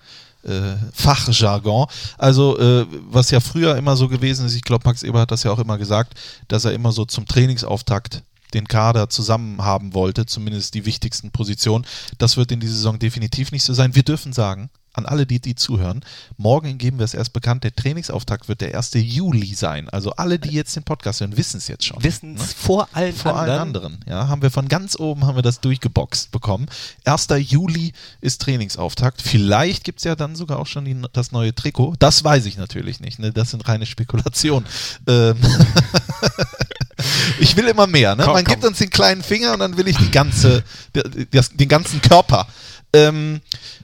[0.94, 1.88] Fachjargon.
[2.18, 5.44] Also, äh, was ja früher immer so gewesen ist, ich glaube, Max Eber hat das
[5.44, 6.14] ja auch immer gesagt,
[6.48, 8.24] dass er immer so zum Trainingsauftakt
[8.54, 11.86] den Kader zusammen haben wollte, zumindest die wichtigsten Positionen.
[12.18, 13.96] Das wird in dieser Saison definitiv nicht so sein.
[13.96, 16.04] Wir dürfen sagen, an alle, die, die zuhören,
[16.38, 18.92] morgen geben wir es erst bekannt, der Trainingsauftakt wird der 1.
[18.96, 19.90] Juli sein.
[19.90, 22.04] Also alle, die jetzt den Podcast hören, wissen es jetzt schon.
[22.04, 23.50] Wissen es vor allen Vor anderen.
[23.50, 26.68] allen anderen, ja, haben wir von ganz oben haben wir das durchgeboxt bekommen.
[27.06, 27.28] 1.
[27.38, 29.22] Juli ist Trainingsauftakt.
[29.22, 31.96] Vielleicht gibt es ja dann sogar auch schon die, das neue Trikot.
[32.00, 33.20] Das weiß ich natürlich nicht.
[33.20, 33.32] Ne?
[33.32, 34.68] Das sind reine Spekulationen.
[35.08, 35.38] Ähm
[37.40, 38.16] ich will immer mehr.
[38.16, 38.24] Ne?
[38.24, 38.54] Komm, Man komm.
[38.54, 42.48] gibt uns den kleinen Finger und dann will ich die ganze, den ganzen Körper.
[42.94, 43.40] Ähm,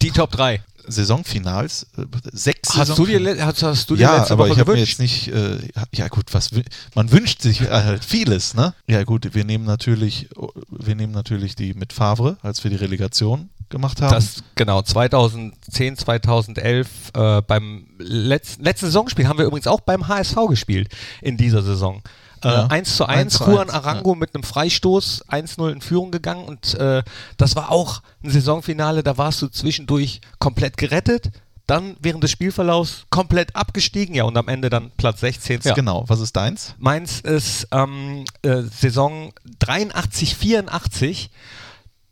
[0.02, 0.62] Die Top 3.
[0.88, 3.46] Saisonfinals, äh, sechs Hast du dir, Saisonfinals.
[3.46, 5.58] hast, hast du dir ja, letzte aber Woche ich habe mir jetzt nicht, äh,
[5.94, 6.52] ja gut, was
[6.94, 8.74] man wünscht sich äh, halt vieles, ne?
[8.88, 10.30] Ja gut, wir nehmen natürlich,
[10.70, 14.14] wir nehmen natürlich die mit Favre, als wir die Relegation gemacht haben.
[14.14, 20.36] Das, genau, 2010, 2011 äh, beim letzten, letzten Saisonspiel haben wir übrigens auch beim HSV
[20.50, 20.90] gespielt
[21.22, 22.02] in dieser Saison.
[22.46, 22.68] Äh, Ja.
[22.68, 26.46] 1 zu 1 1, zu Juan 1, Arango mit einem Freistoß, 1-0 in Führung gegangen
[26.46, 27.04] und äh,
[27.38, 31.32] das war auch ein Saisonfinale, da warst du zwischendurch komplett gerettet,
[31.68, 35.62] dann während des Spielverlaufs komplett abgestiegen, ja und am Ende dann Platz 16.
[35.64, 35.74] Ja.
[35.74, 36.76] Genau, was ist deins?
[36.78, 41.32] Meins ist ähm, äh, Saison 83, 84.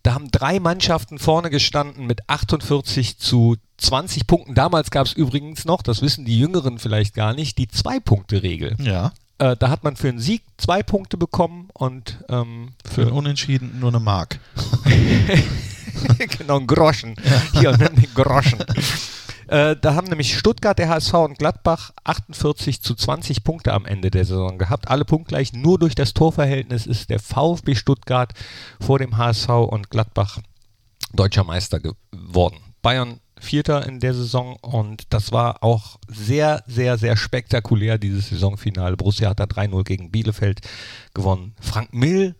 [0.01, 4.53] Da haben drei Mannschaften vorne gestanden mit 48 zu 20 Punkten.
[4.53, 8.75] Damals gab es übrigens noch, das wissen die Jüngeren vielleicht gar nicht, die Zwei-Punkte-Regel.
[8.79, 9.13] Ja.
[9.39, 13.11] Äh, da hat man für einen Sieg zwei Punkte bekommen und ähm, Für für einen
[13.11, 14.39] Unentschieden nur eine Mark.
[16.37, 17.15] genau, einen Groschen.
[17.53, 18.59] Hier, nimm den Groschen.
[19.47, 24.09] Äh, da haben nämlich Stuttgart, der HSV und Gladbach 48 zu 20 Punkte am Ende
[24.09, 24.87] der Saison gehabt.
[24.87, 25.53] Alle punktgleich.
[25.53, 28.33] Nur durch das Torverhältnis ist der VfB Stuttgart
[28.79, 30.39] vor dem HSV und Gladbach
[31.13, 32.57] deutscher Meister geworden.
[32.81, 38.97] Bayern Vierter in der Saison und das war auch sehr, sehr, sehr spektakulär, dieses Saisonfinale.
[38.97, 40.61] Borussia hat da 3-0 gegen Bielefeld
[41.13, 41.53] gewonnen.
[41.59, 42.35] Frank Mill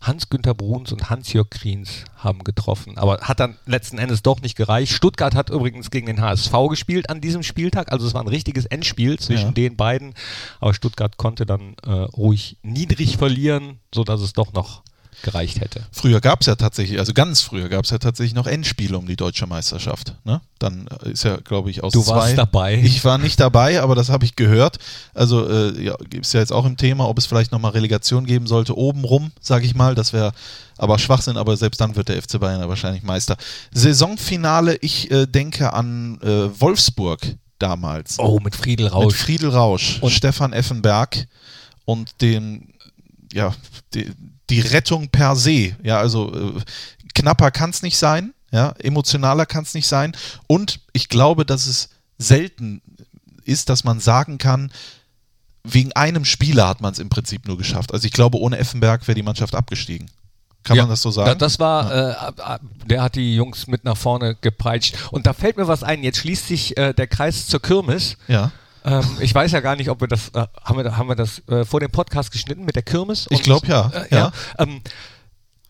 [0.00, 4.92] Hans-Günter Bruns und Hans-Jörg Kriens haben getroffen, aber hat dann letzten Endes doch nicht gereicht.
[4.92, 8.64] Stuttgart hat übrigens gegen den HSV gespielt an diesem Spieltag, also es war ein richtiges
[8.64, 9.52] Endspiel zwischen Ja.
[9.52, 10.14] den beiden,
[10.58, 14.82] aber Stuttgart konnte dann äh, ruhig niedrig verlieren, sodass es doch noch
[15.22, 15.86] gereicht hätte.
[15.92, 19.06] Früher gab es ja tatsächlich, also ganz früher gab es ja tatsächlich noch Endspiele um
[19.06, 20.14] die deutsche Meisterschaft.
[20.24, 20.40] Ne?
[20.58, 22.14] Dann äh, ist ja, glaube ich, aus Du zwei.
[22.16, 22.74] warst dabei.
[22.82, 24.78] Ich war nicht dabei, aber das habe ich gehört.
[25.14, 28.24] Also äh, ja, gibt es ja jetzt auch im Thema, ob es vielleicht nochmal Relegation
[28.26, 29.94] geben sollte, obenrum, sage ich mal.
[29.94, 30.32] Das wäre
[30.78, 33.36] aber Schwachsinn, aber selbst dann wird der FC Bayern ja wahrscheinlich Meister.
[33.72, 37.20] Saisonfinale, ich äh, denke an äh, Wolfsburg
[37.58, 38.18] damals.
[38.18, 39.14] Oh, mit Friedel Mit Rausch.
[39.16, 41.26] Friedel Rausch, Und- Stefan Effenberg
[41.84, 42.72] und den,
[43.32, 43.52] ja,
[43.94, 44.10] die,
[44.50, 45.76] die Rettung per se.
[45.82, 46.60] Ja, also äh,
[47.14, 50.16] knapper kann es nicht sein, ja, emotionaler kann es nicht sein.
[50.46, 52.82] Und ich glaube, dass es selten
[53.44, 54.70] ist, dass man sagen kann,
[55.64, 57.92] wegen einem Spieler hat man es im Prinzip nur geschafft.
[57.92, 60.10] Also ich glaube, ohne Effenberg wäre die Mannschaft abgestiegen.
[60.62, 61.38] Kann Ja, man das so sagen?
[61.38, 64.94] das war, äh, ab- ab- der hat die Jungs mit nach vorne gepeitscht.
[65.10, 66.02] Und da fällt mir was ein.
[66.02, 68.16] Jetzt schließt sich äh, der Kreis zur Kirmes.
[68.28, 68.52] ja.
[68.84, 71.42] Ähm, ich weiß ja gar nicht, ob wir das, äh, haben wir, haben wir das
[71.48, 73.26] äh, vor dem Podcast geschnitten mit der Kirmes?
[73.30, 74.18] Ich Und- glaub, ja, Äh, ja.
[74.18, 74.32] ja.
[74.58, 74.80] Ähm,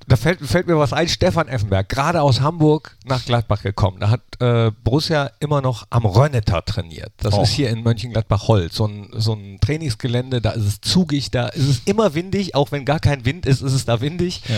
[0.09, 4.01] da fällt, fällt mir was ein, Stefan Effenberg, gerade aus Hamburg nach Gladbach gekommen.
[4.01, 7.12] Da hat äh, Borussia immer noch am Rönneter trainiert.
[7.18, 7.42] Das Oh.
[7.42, 11.68] ist hier in Mönchengladbach-Holz, so ein, so ein Trainingsgelände, da ist es zugig, da ist
[11.68, 14.42] es immer windig, auch wenn gar kein Wind ist, ist es da windig.
[14.49, 14.57] Ja.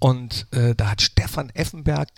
[0.00, 2.08] Und äh, da hat Stefan Effenberg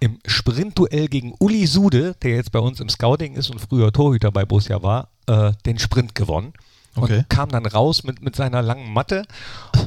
[0.00, 4.32] im Sprintduell gegen Uli Sude, der jetzt bei uns im Scouting ist und früher Torhüter
[4.32, 6.54] bei Borussia war, äh, den Sprint gewonnen.
[6.96, 7.18] Okay.
[7.18, 9.24] Und kam dann raus mit, mit seiner langen Matte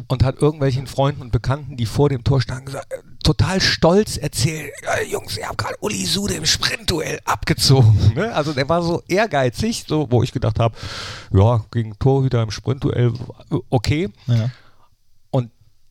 [0.08, 4.16] und hat irgendwelchen Freunden und Bekannten, die vor dem Tor standen, gesagt, äh, total stolz
[4.16, 7.98] erzählt, "Ja, Jungs, ihr habt gerade Uli Sude im Sprintduell abgezogen.
[8.16, 8.34] Ne?
[8.34, 10.76] Also der war so ehrgeizig, so, wo ich gedacht habe,
[11.34, 13.12] ja, gegen Torhüter im Sprintduell,
[13.52, 14.10] äh, okay.
[14.28, 14.50] ja.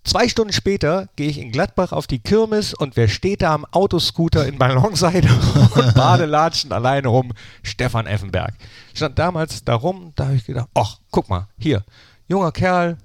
[0.04, 3.64] Zwei Stunden später gehe ich in Gladbach auf die Kirmes und wer steht da am
[3.66, 5.28] Autoscooter in Ballonseide
[5.74, 7.32] und Badelatschen alleine rum?
[7.62, 8.54] Stefan Effenberg.
[8.94, 11.84] Stand damals da rum, da habe ich gedacht, ach, guck mal, hier,
[12.26, 12.98] junger Kerl,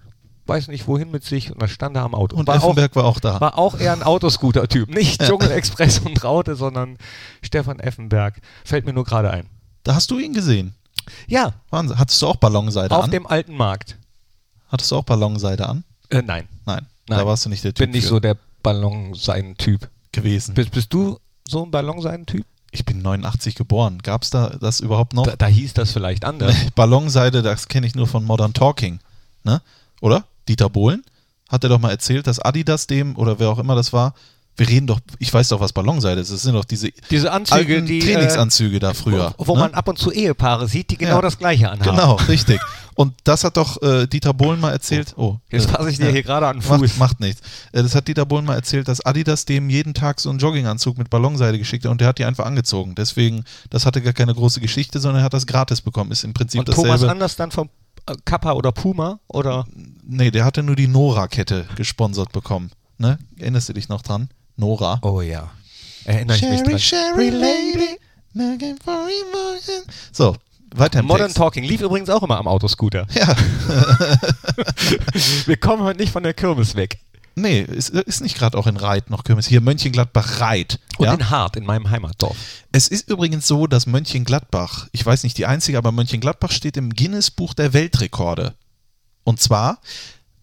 [0.47, 2.35] weiß nicht wohin mit sich und dann stand er am Auto.
[2.35, 3.35] Und war Effenberg war auch da.
[3.35, 6.97] Auch, war auch eher ein Autoscooter-Typ, nicht Dschungelexpress und Raute, sondern
[7.43, 8.41] Stefan Effenberg.
[8.65, 9.47] Fällt mir nur gerade ein.
[9.83, 10.73] Da hast du ihn gesehen.
[11.27, 11.99] Ja, Wahnsinn.
[11.99, 13.11] Hattest du auch Ballonseide auf an?
[13.11, 13.97] dem alten Markt.
[14.69, 15.83] Hattest du auch Ballonseide an?
[16.09, 17.19] Äh, nein, Nein, Nein.
[17.19, 19.89] da warst du nicht der Typ bin nicht für so der Ballonseiden-Typ.
[20.11, 20.53] gewesen.
[20.55, 22.45] Bist, bist du so ein Ballonseidentyp?
[22.71, 23.99] Ich bin 89 geboren.
[24.03, 25.23] Gab es da das überhaupt noch?
[25.25, 26.55] Da, da hieß das vielleicht anders.
[26.75, 28.99] Ballonseide, das kenne ich nur von Modern Talking.
[29.43, 29.61] Ne?
[30.01, 30.25] Oder?
[30.47, 31.03] Dieter Bohlen
[31.49, 34.13] hat er doch mal erzählt, dass Adidas dem, oder wer auch immer das war,
[34.57, 36.31] wir reden doch, ich weiß doch, was Ballonseide ist.
[36.31, 39.33] Das sind doch diese Diese Anzüge, die, Trainingsanzüge da früher.
[39.37, 39.59] wo, wo ne?
[39.61, 41.21] man ab und zu Ehepaare sieht, die genau Ja.
[41.21, 41.91] das Gleiche anhaben.
[41.95, 42.59] Genau, richtig.
[42.97, 45.13] Und das hat doch äh, Dieter Bohlen mal erzählt.
[45.17, 46.81] Oh, Jetzt äh, fasse ich dir hier gerade an den Fuß.
[46.81, 47.41] Macht, macht nichts.
[47.71, 50.97] Äh, Das hat Dieter Bohlen mal erzählt, dass Adidas dem jeden Tag so einen Jogginganzug
[50.97, 52.95] mit Ballonseide geschickt hat und der hat die einfach angezogen.
[52.95, 56.11] Deswegen, das hatte gar keine große Geschichte, sondern er hat das gratis bekommen.
[56.11, 57.11] Ist im Prinzip Und Thomas dasselbe.
[57.11, 57.69] Anders dann vom
[58.07, 59.67] äh, Kappa oder Puma oder
[60.03, 62.71] Nee, der hatte nur die Nora-Kette gesponsert bekommen.
[62.97, 63.19] Ne?
[63.37, 64.29] Erinnerst du dich noch dran?
[64.55, 64.97] Nora.
[65.03, 65.51] Oh ja.
[66.05, 66.79] Erinnere ich mich dran.
[66.79, 67.99] Sherry Lady,
[68.33, 69.83] looking for emotion.
[70.11, 70.35] So,
[70.75, 71.37] weiter Modern Text.
[71.37, 73.07] Talking lief übrigens auch immer am Autoscooter.
[73.13, 73.35] Ja,
[75.45, 76.99] Wir kommen heute nicht von der Kirmes weg.
[77.35, 79.47] nee, ist, ist nicht gerade auch in Reit noch Kirmes.
[79.47, 80.79] Hier Mönchengladbach-Reit.
[80.97, 81.13] Und ja?
[81.13, 82.35] in Hart, in meinem Heimatdorf.
[82.71, 86.89] Es ist übrigens so, dass Mönchengladbach, ich weiß nicht die einzige, aber Mönchengladbach steht im
[86.91, 88.55] Guinness-Buch der Weltrekorde.
[89.23, 89.79] Und zwar,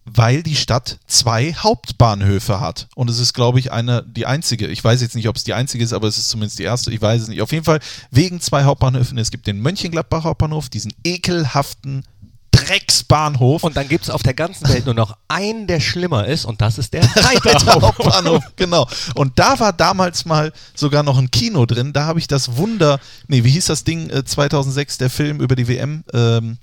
[0.05, 2.87] weil die Stadt zwei Hauptbahnhöfe hat.
[2.95, 4.67] Und es ist, glaube ich, eine, die einzige.
[4.67, 6.91] Ich weiß jetzt nicht, ob es die einzige ist, aber es ist zumindest die erste.
[6.91, 7.41] Ich weiß es nicht.
[7.41, 7.79] Auf jeden Fall
[8.11, 9.17] wegen zwei Hauptbahnhöfen.
[9.17, 12.03] Es gibt den Mönchengladbach Hauptbahnhof, diesen ekelhaften
[12.51, 13.63] Drecksbahnhof.
[13.63, 16.61] Und dann gibt es auf der ganzen Welt nur noch einen, der schlimmer ist, und
[16.61, 17.81] das ist der Reiter.
[17.81, 18.87] Hauptbahnhof, genau.
[19.15, 21.93] Und da war damals mal sogar noch ein Kino drin.
[21.93, 25.55] Da habe ich das Wunder, nee, wie hieß das Ding äh, 2006, der Film über
[25.55, 26.03] die WM?
[26.13, 26.57] Ähm,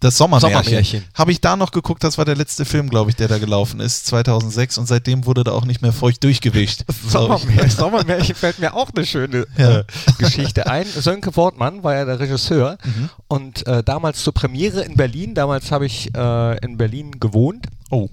[0.00, 0.62] Das Sommermärchen.
[0.64, 1.04] Sommermärchen.
[1.14, 3.80] Habe ich da noch geguckt, das war der letzte Film, glaube ich, der da gelaufen
[3.80, 6.84] ist, 2006 und seitdem wurde da auch nicht mehr feucht durchgewischt.
[7.08, 9.78] Sommermärchen, Sommermärchen fällt mir auch eine schöne Ja.
[9.78, 9.84] äh,
[10.18, 10.84] Geschichte ein.
[10.86, 13.08] Sönke Wortmann war ja der Regisseur Mhm.
[13.28, 17.66] und äh, damals zur Premiere in Berlin, damals habe ich äh, in Berlin gewohnt.
[17.90, 18.08] Oh.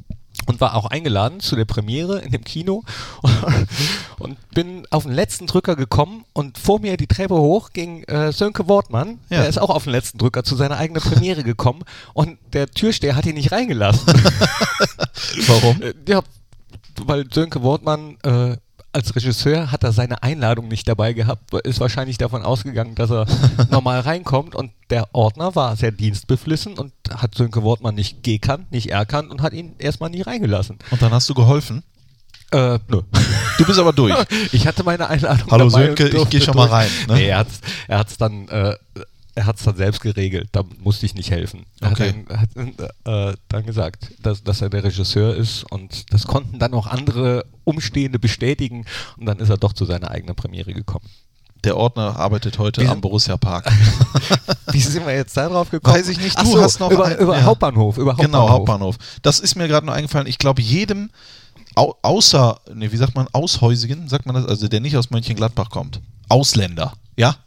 [0.47, 2.83] Und war auch eingeladen zu der Premiere in dem Kino
[4.19, 8.31] und bin auf den letzten Drücker gekommen und vor mir die Treppe hoch ging äh,
[8.33, 9.39] Sönke Wortmann, Ja.
[9.41, 13.15] der ist auch auf den letzten Drücker zu seiner eigenen Premiere gekommen und der Türsteher
[13.15, 14.05] hat ihn nicht reingelassen.
[15.47, 15.81] Warum?
[15.81, 16.21] Äh, ja,
[17.05, 18.57] weil Sönke Wortmann äh,
[18.93, 23.25] als Regisseur hat er seine Einladung nicht dabei gehabt, ist wahrscheinlich davon ausgegangen, dass er
[23.71, 28.91] normal reinkommt und der Ordner war sehr dienstbeflissen und hat Sönke Wortmann nicht gekannt, nicht
[28.91, 30.77] erkannt und hat ihn erstmal nicht reingelassen.
[30.91, 31.83] Und dann hast du geholfen.
[32.51, 33.01] Äh, nö.
[33.59, 34.15] Du bist aber durch.
[34.51, 37.13] Ich hatte meine Einladung Hallo dabei Sönke, und ich durfte geh schon mal rein, ne?
[37.13, 38.75] Nee, er hat's, er hat's dann, äh,
[39.35, 40.49] er hat's dann selbst geregelt.
[40.51, 41.65] Da musste ich nicht helfen.
[41.81, 42.25] Er Okay.
[42.35, 46.59] hat, dann, hat äh, dann gesagt, dass, dass er der Regisseur ist und das konnten
[46.59, 48.85] dann auch andere Umstehende bestätigen
[49.17, 51.05] und dann ist er doch zu seiner eigenen Premiere gekommen.
[51.63, 53.71] Der Ordner arbeitet heute Wie- am Borussia Park.
[54.71, 55.95] Wie sind wir jetzt da drauf gekommen?
[55.95, 57.43] Weiß ich nicht, du so, hast noch über, ein- über ja.
[57.43, 58.31] Hauptbahnhof, über Hauptbahnhof.
[58.31, 58.97] Genau, Hauptbahnhof.
[59.21, 60.27] Das ist mir gerade nur eingefallen.
[60.27, 61.09] Ich glaube, jedem
[61.75, 65.69] au außer, nee, wie sagt man, Aushäusigen, sagt man das, also der nicht aus Mönchengladbach
[65.69, 66.01] kommt.
[66.29, 67.35] Ausländer, ja?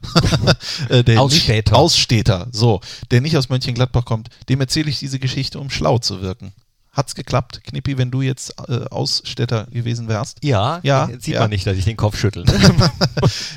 [0.89, 1.73] Äh, der Ausstädter.
[1.73, 2.81] Nicht, Ausstädter, so.
[3.11, 6.53] Der nicht aus Mönchengladbach kommt, dem erzähle ich diese Geschichte, um schlau zu wirken.
[6.97, 10.43] Hat's geklappt, Knippi, wenn du jetzt äh, Ausstädter gewesen wärst?
[10.43, 11.41] Ja, Ja, jetzt sieht ja.
[11.41, 12.45] man nicht, dass ich den Kopf schüttel.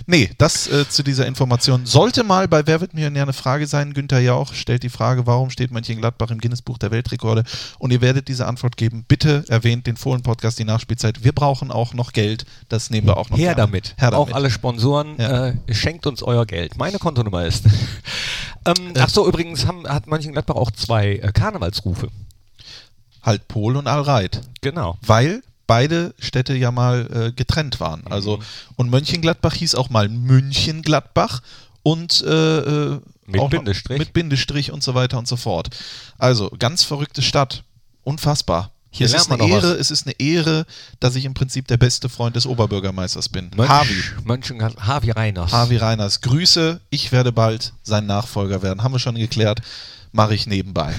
[0.08, 1.86] Nee, das äh, zu dieser Information.
[1.86, 3.94] Sollte mal bei Wer wird Millionär eine Frage sein.
[3.94, 7.44] Günther Jauch stellt die Frage, warum steht Mönchengladbach im Guinness-Buch der Weltrekorde?
[7.78, 9.06] Und ihr werdet diese Antwort geben.
[9.08, 11.24] Bitte erwähnt den Fohlen-Podcast, die Nachspielzeit.
[11.24, 12.46] Wir brauchen auch noch Geld.
[12.70, 13.96] Das nehmen wir auch noch Her damit.
[13.98, 14.30] Her damit.
[14.30, 15.48] Auch alle Sponsoren, Ja.
[15.48, 16.78] äh, schenkt uns euer Geld.
[16.78, 17.66] Meine Kontonummer ist.
[18.66, 22.10] ähm, ach so, übrigens haben, hat Mönchengladbach auch zwei äh, Karnevalsrufe.
[23.30, 24.42] Halt Pol und Alreit.
[24.62, 24.98] Genau.
[25.06, 28.02] Weil beide Städte ja mal äh, getrennt waren.
[28.10, 28.44] Also, Mhm.
[28.78, 31.42] und Mönchengladbach hieß auch mal Münchengladbach
[31.84, 32.58] und äh,
[32.96, 34.00] äh, Mit Bindestrich.
[34.00, 35.70] Mit Bindestrich und so weiter und so fort.
[36.18, 37.64] Also, ganz verrückte Stadt.
[38.04, 38.72] Unfassbar.
[38.90, 39.48] Hier es, ist eine was.
[39.50, 40.66] Ehre, es ist eine Ehre,
[41.00, 43.52] dass ich im Prinzip der beste Freund des Oberbürgermeisters bin.
[43.56, 43.96] Mönch, Harvey.
[44.24, 44.88] Mönchengladbach.
[44.88, 45.52] Harvey Reiners.
[45.52, 46.22] Harvey Reiners.
[46.22, 48.82] Grüße, ich werde bald sein Nachfolger werden.
[48.82, 49.62] Haben wir schon geklärt.
[50.12, 50.94] Mache ich nebenbei.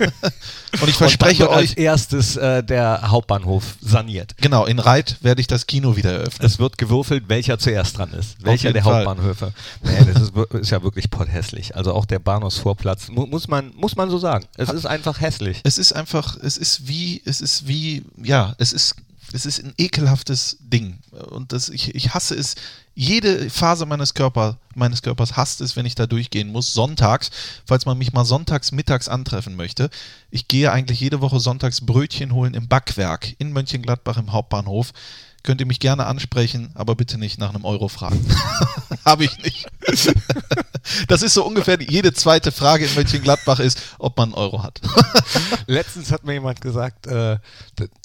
[0.80, 4.36] und ich verspreche und euch, als erstes äh, der Hauptbahnhof saniert.
[4.38, 6.46] genau, in Reit werde ich das Kino wieder eröffnen.
[6.46, 8.42] Es wird gewürfelt, welcher zuerst dran ist.
[8.44, 9.06] Welcher der Fall.
[9.06, 9.52] Hauptbahnhöfe.
[9.82, 11.76] Nee, das ist, ist ja wirklich potthässlich.
[11.76, 14.46] Also auch der Bahnhofsvorplatz, mu muss, man, muss man so sagen.
[14.56, 15.60] Es ist einfach hässlich.
[15.62, 18.96] Es ist einfach, es ist wie, es ist wie, ja, es ist,
[19.32, 20.98] es ist ein ekelhaftes Ding.
[21.30, 22.56] Und das, ich, ich hasse es.
[22.94, 26.74] Jede Phase meines, Körper, meines Körpers hasst es, wenn ich da durchgehen muss.
[26.74, 27.30] Sonntags,
[27.64, 29.90] falls man mich mal sonntags mittags antreffen möchte.
[30.30, 34.92] Ich gehe eigentlich jede Woche sonntags Brötchen holen im Backwerk in Mönchengladbach im Hauptbahnhof.
[35.42, 38.24] Könnt ihr mich gerne ansprechen, aber bitte nicht nach einem Euro fragen.
[39.06, 39.66] Habe ich nicht.
[41.08, 44.80] das ist so ungefähr jede zweite Frage in Mönchengladbach ist, ob man einen Euro hat.
[45.66, 47.38] Letztens hat mir jemand gesagt, äh,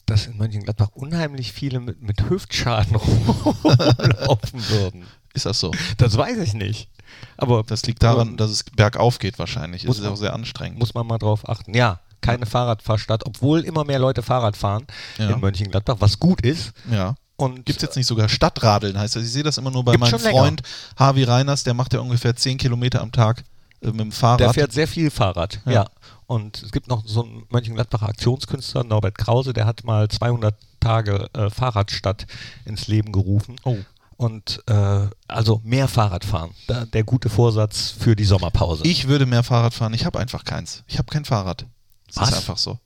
[0.06, 5.06] dass in Mönchengladbach unheimlich viele mit, mit Hüftschaden rumlaufen würden.
[5.34, 5.72] Ist das so?
[5.98, 6.90] Das weiß ich nicht.
[7.38, 9.84] Aber Das liegt daran, dass es bergauf geht wahrscheinlich.
[9.84, 10.80] Es Muss ist man- auch sehr anstrengend.
[10.80, 11.74] muss man mal drauf achten.
[11.74, 15.32] Ja, keine Fahrradfahrstadt, obwohl immer mehr Leute Fahrrad fahren Ja.
[15.32, 16.72] in Mönchengladbach, was gut ist.
[16.90, 17.16] ja.
[17.38, 19.24] Und Gibt es jetzt nicht sogar Stadtradeln, heißt das?
[19.24, 20.18] Ich sehe das immer nur bei meinem.
[20.20, 20.62] Freund
[20.96, 23.44] Harvey Reiners, der macht ja ungefähr 10 Kilometer am Tag
[23.82, 24.40] äh, mit dem Fahrrad.
[24.40, 25.72] Der fährt sehr viel Fahrrad, Ja.
[25.72, 25.86] ja.
[26.28, 31.30] Und es gibt noch so einen Mönchengladbacher Aktionskünstler, Norbert Krause, der hat mal 200 Tage
[31.34, 32.26] äh, Fahrradstadt
[32.66, 33.58] ins Leben gerufen.
[33.64, 33.78] Oh.
[34.18, 36.52] Und äh, also mehr Fahrrad fahren.
[36.68, 38.84] Da, der gute Vorsatz für die Sommerpause.
[38.86, 39.94] Ich würde mehr Fahrrad fahren.
[39.94, 40.84] Ich habe einfach keins.
[40.88, 41.66] Ich habe kein Fahrrad.
[42.08, 42.30] Das Was?
[42.30, 42.80] ist einfach so.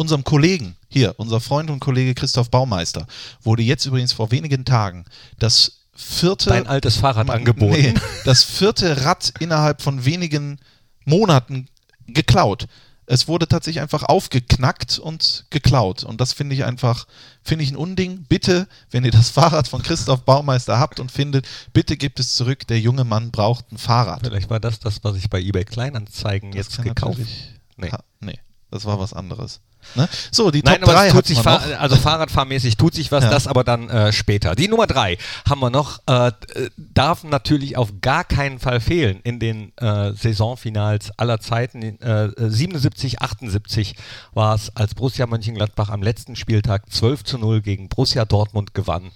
[0.00, 3.06] Unserem Kollegen, hier, unser Freund und Kollege Christoph Baumeister,
[3.42, 5.04] wurde jetzt übrigens vor wenigen Tagen
[5.38, 6.48] das vierte.
[6.48, 7.72] Dein altes Fahrrad angeboten.
[7.78, 10.58] Nee, das vierte Rad innerhalb von wenigen
[11.04, 11.66] Monaten
[12.06, 12.66] geklaut.
[13.04, 16.02] Es wurde tatsächlich einfach aufgeknackt und geklaut.
[16.04, 17.06] Und das finde ich einfach,
[17.42, 18.24] finde ich ein Unding.
[18.26, 22.66] Bitte, wenn ihr das Fahrrad von Christoph Baumeister habt und findet, bitte gebt es zurück.
[22.68, 24.20] Der junge Mann braucht ein Fahrrad.
[24.24, 27.90] Vielleicht war das das, was ich bei eBay Kleinanzeigen Das jetzt gekauft natürlich- Nee.
[27.90, 28.38] Ha, nee,
[28.70, 29.60] das war was anderes.
[29.94, 30.08] Ne?
[30.30, 31.80] So, die Nein, Top aber 3 es tut sich Fahr noch.
[31.80, 33.30] also Fahrradfahrmäßig tut sich was, Ja.
[33.30, 34.54] das aber dann äh, später.
[34.54, 35.16] Die Nummer drei
[35.48, 36.32] haben wir noch, äh,
[36.76, 41.82] darf natürlich auf gar keinen Fall fehlen in den äh, Saisonfinals aller Zeiten.
[41.82, 43.94] Äh, 77, 78
[44.34, 49.10] war es, als Borussia Mönchengladbach am letzten Spieltag 12 zu 0 gegen Borussia Dortmund gewann.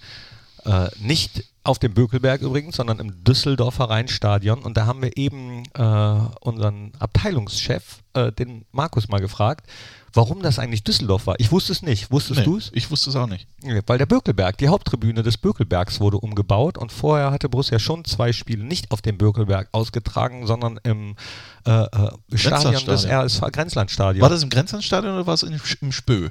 [0.65, 4.59] Äh, nicht auf dem Bökelberg übrigens, sondern im Düsseldorfer Rheinstadion.
[4.59, 5.81] Und da haben wir eben äh,
[6.41, 9.67] unseren Abteilungschef, äh, den Markus, mal gefragt,
[10.13, 11.35] warum das eigentlich Düsseldorf war.
[11.39, 12.11] Ich wusste es nicht.
[12.11, 12.71] Wusstest Nee, du es?
[12.73, 13.47] ich wusste es auch nicht.
[13.87, 18.31] Weil der Bökelberg, die Haupttribüne des Bökelbergs wurde umgebaut und vorher hatte Borussia schon zwei
[18.31, 21.15] Spiele nicht auf dem Bökelberg ausgetragen, sondern im
[21.65, 23.05] äh, äh, Stadion des.
[23.05, 24.21] RSV Grenzlandstadion.
[24.21, 26.29] War das im Grenzlandstadion oder war es im Spö?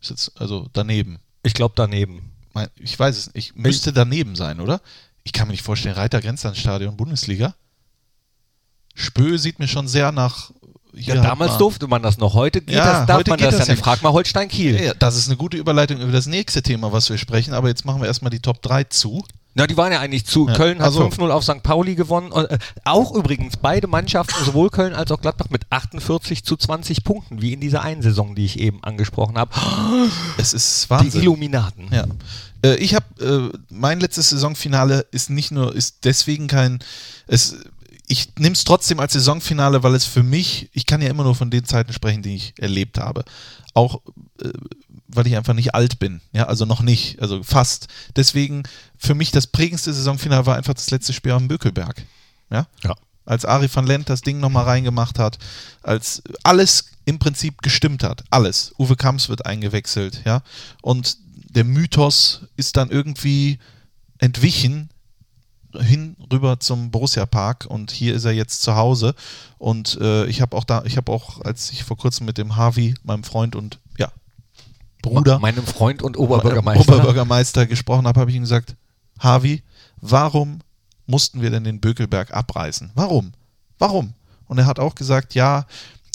[0.00, 1.18] Ist jetzt also daneben.
[1.42, 2.33] Ich glaube daneben.
[2.78, 3.56] Ich weiß es nicht.
[3.56, 4.80] Müsste daneben sein, oder?
[5.22, 7.54] Ich kann mir nicht vorstellen, Reiter Grenzlandstadion, Bundesliga.
[8.94, 10.50] Spö sieht mir schon sehr nach.
[10.92, 12.34] Ja, damals man- durfte man das noch.
[12.34, 13.84] Heute geht Ja, das, darf heute man geht das, das ja ja nicht.
[13.84, 14.80] Frag mal Holstein Kiel.
[14.80, 17.52] Ja, das ist eine gute Überleitung über das nächste Thema, was wir sprechen.
[17.54, 19.24] Aber jetzt machen wir erstmal die Top 3 zu.
[19.54, 20.48] Na, die waren ja eigentlich zu.
[20.48, 21.62] Ja, Köln hat also- 5-0 auf St.
[21.62, 22.32] Pauli gewonnen.
[22.32, 27.04] Und, äh, auch übrigens beide Mannschaften, sowohl Köln als auch Gladbach, mit 48 zu 20
[27.04, 29.52] Punkten, wie in dieser einen Saison, die ich eben angesprochen habe.
[30.38, 31.20] Es ist Die Wahnsinn.
[31.22, 31.88] Illuminaten.
[31.92, 32.04] Ja.
[32.64, 36.80] Äh, ich habe, äh, mein letztes Saisonfinale ist nicht nur, ist deswegen kein,
[37.28, 37.56] es,
[38.08, 41.34] ich nehme es trotzdem als Saisonfinale, weil es für mich, ich kann ja immer nur
[41.36, 43.24] von den Zeiten sprechen, die ich erlebt habe.
[43.72, 44.00] Auch
[44.42, 44.48] äh,
[45.14, 47.88] weil ich einfach nicht alt bin, ja, also noch nicht, also fast.
[48.16, 48.64] Deswegen
[48.96, 52.04] für mich das prägendste Saisonfinale war einfach das letzte Spiel am Bökelberg.
[52.50, 52.66] Ja?
[52.82, 52.94] Ja.
[53.24, 55.38] Als Ari van Lent das Ding nochmal reingemacht hat,
[55.82, 58.24] als alles im Prinzip gestimmt hat.
[58.30, 58.74] Alles.
[58.78, 60.42] Uwe Kamps wird eingewechselt, ja.
[60.82, 61.18] Und
[61.54, 63.58] der Mythos ist dann irgendwie
[64.18, 64.90] entwichen
[65.80, 69.14] hin rüber zum Borussia Park und hier ist er jetzt zu Hause
[69.58, 72.54] und äh, ich habe auch da ich habe auch als ich vor kurzem mit dem
[72.54, 73.80] Harvey meinem Freund und
[75.04, 76.94] Bruder Meinem Freund und Oberbürgermeister.
[76.94, 78.74] Oberbürgermeister gesprochen habe, habe ich ihm gesagt,
[79.18, 79.62] Harvey,
[80.00, 80.60] warum
[81.06, 82.90] mussten wir denn den Bökelberg abreißen?
[82.94, 83.32] Warum?
[83.78, 84.14] Warum?
[84.46, 85.66] Und er hat auch gesagt, ja,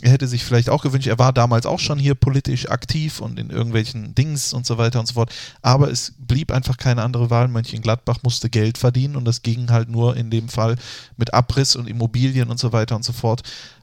[0.01, 3.37] er hätte sich vielleicht auch gewünscht, er war damals auch schon hier politisch aktiv und
[3.37, 7.29] in irgendwelchen Dings und so weiter und so fort, aber es blieb einfach keine andere
[7.29, 7.49] Wahl.
[7.49, 10.77] Mönchengladbach musste Geld verdienen und das ging halt nur in dem Fall
[11.17, 13.41] mit Abriss und Immobilien und so weiter und so fort.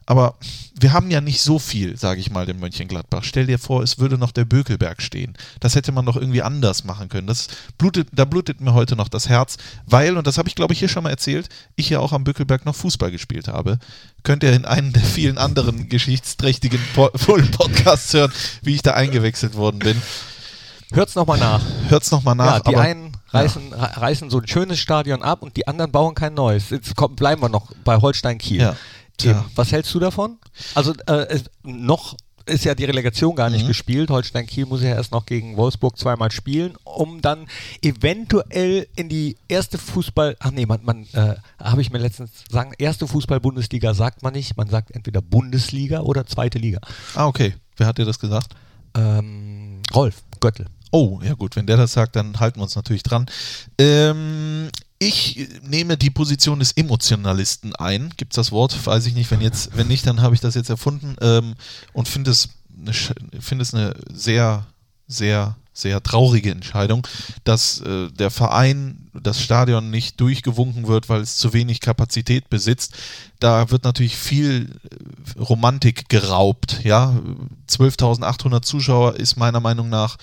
[0.09, 0.35] Aber
[0.79, 3.25] wir haben ja nicht so viel, sage ich mal, in Mönchengladbach.
[3.25, 5.35] Stell dir vor, es würde noch der Bökelberg stehen.
[5.59, 7.27] Das hätte man doch irgendwie anders machen können.
[7.27, 7.47] Das
[7.77, 10.79] blutet, da blutet mir heute noch das Herz, weil, und das habe ich glaube ich
[10.79, 13.79] hier schon mal erzählt, ich ja auch am Bökelberg noch Fußball gespielt habe.
[14.23, 18.31] Könnt ihr in einen der vielen anderen geschichtsträchtigen Po- Podcasts hören,
[18.61, 20.01] wie ich da eingewechselt worden bin.
[20.93, 21.61] Hört's nochmal nach.
[21.89, 22.45] Hört's nochmal nach.
[22.53, 25.91] ja, die aber- einen reißen, re- reißen so ein schönes Stadion ab und die anderen
[25.91, 26.69] bauen kein neues.
[26.69, 28.61] Jetzt kommt, bleiben wir noch bei Holstein Kiel.
[28.61, 28.75] Ja.
[29.17, 29.33] Tja.
[29.33, 30.37] Tim, was hältst du davon?
[30.75, 32.15] Also äh, noch
[32.45, 33.67] ist ja die Relegation gar nicht Mhm.
[33.67, 34.09] gespielt.
[34.09, 37.45] Holstein Kiel muss ja erst noch gegen Wolfsburg zweimal spielen, um dann
[37.81, 42.71] eventuell in die erste Fußball, ach nee, man, man äh, habe ich mir letztens sagen,
[42.77, 46.79] erste Fußball-Bundesliga sagt man nicht, man sagt entweder Bundesliga oder zweite Liga.
[47.15, 47.53] Ah, okay.
[47.75, 48.53] Wer hat dir das gesagt?
[48.95, 50.67] Ähm, Rolf Göttel.
[50.91, 53.25] Oh, ja gut, wenn der das sagt, dann halten wir uns natürlich dran.
[53.77, 58.11] Ähm, ich nehme die Position des Emotionalisten ein.
[58.17, 58.85] Gibt es das Wort?
[58.85, 59.29] Weiß ich nicht.
[59.29, 61.55] Wenn jetzt, wenn nicht, dann habe ich das jetzt erfunden ähm,
[61.93, 64.65] und finde es, eine, finde es eine sehr,
[65.07, 67.05] sehr, sehr traurige Entscheidung,
[67.43, 72.95] dass äh, der Verein das Stadion nicht durchgewunken wird, weil es zu wenig Kapazität besitzt.
[73.39, 76.83] Da wird natürlich viel äh, Romantik geraubt.
[76.83, 77.15] Ja,
[77.69, 80.17] 12.800 Zuschauer ist meiner Meinung nach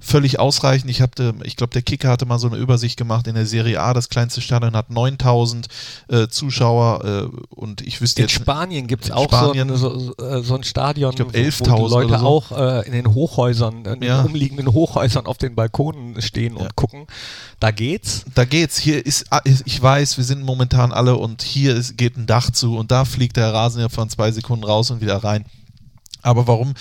[0.00, 0.90] völlig ausreichend.
[0.90, 3.80] Ich, hatte, ich glaube, der Kicker hatte mal so eine Übersicht gemacht in der Serie
[3.80, 3.94] A.
[3.94, 5.66] Das kleinste Stadion hat 9000
[6.08, 8.34] äh, Zuschauer äh, und ich wüsste In jetzt.
[8.34, 11.38] Spanien gibt es in auch Spanien- so, so, so, so ein Stadion, Ich glaub, wo-
[11.38, 12.26] 11.000 wo die Leute so.
[12.26, 14.22] auch äh, in den Hochhäusern, in Ja.
[14.22, 16.62] den umliegenden Hochhäusern auf den Balkonen stehen Ja.
[16.64, 17.06] und gucken.
[17.60, 18.24] Da geht's.
[18.34, 18.76] da geht's.
[18.78, 22.50] Hier ist, ah, ich weiß, wir sind momentan alle und hier ist, geht ein Dach
[22.50, 25.44] zu und da fliegt der Rasen ja von zwei Sekunden raus und wieder rein.
[26.24, 26.74] Aber warum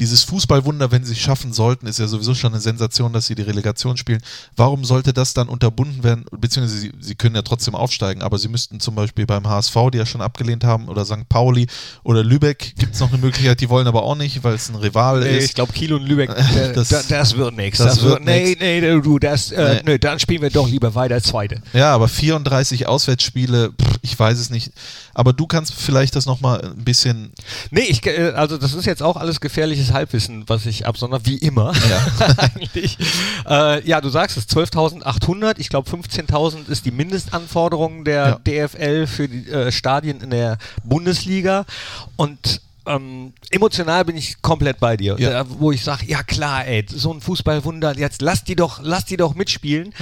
[0.00, 3.34] dieses Fußballwunder, wenn sie es schaffen sollten, ist ja sowieso schon eine Sensation, dass sie
[3.34, 4.20] die Relegation spielen.
[4.56, 6.24] Warum sollte das dann unterbunden werden?
[6.32, 9.98] Beziehungsweise sie, sie können ja trotzdem aufsteigen, aber sie müssten zum Beispiel beim HSV, die
[9.98, 11.28] ja schon abgelehnt haben, oder St.
[11.28, 11.66] Pauli
[12.02, 14.76] oder Lübeck gibt es noch eine Möglichkeit, die wollen aber auch nicht, weil es ein
[14.76, 15.44] Rival Nee, ist.
[15.44, 17.78] ich glaube, Kiel und Lübeck, äh, Das- das, das wird nichts.
[17.78, 18.60] das wird Nee, nix.
[18.60, 19.80] nee, du, das, äh, Nee.
[19.92, 21.60] nee, dann spielen wir doch lieber weiter Zweite.
[21.72, 24.72] Ja, aber 34 Auswärtsspiele, pff, ich weiß es nicht.
[25.14, 27.32] Aber du kannst vielleicht das nochmal ein bisschen.
[27.70, 31.36] Nee, ich, äh, also das ist jetzt auch alles gefährliches Halbwissen, was ich absondere, wie
[31.38, 32.34] immer Ja.
[32.38, 32.98] eigentlich.
[33.48, 39.28] Äh, ja, du sagst es, 12.800, ich glaube 15.000 ist die Mindestanforderung der DFL für
[39.28, 41.64] die äh, Stadien in der Bundesliga
[42.16, 45.30] und ähm, emotional bin ich komplett bei dir, Ja.
[45.30, 49.04] da, wo ich sage, ja klar, ey, so ein Fußballwunder, jetzt lass die doch, lass
[49.04, 49.92] die doch mitspielen.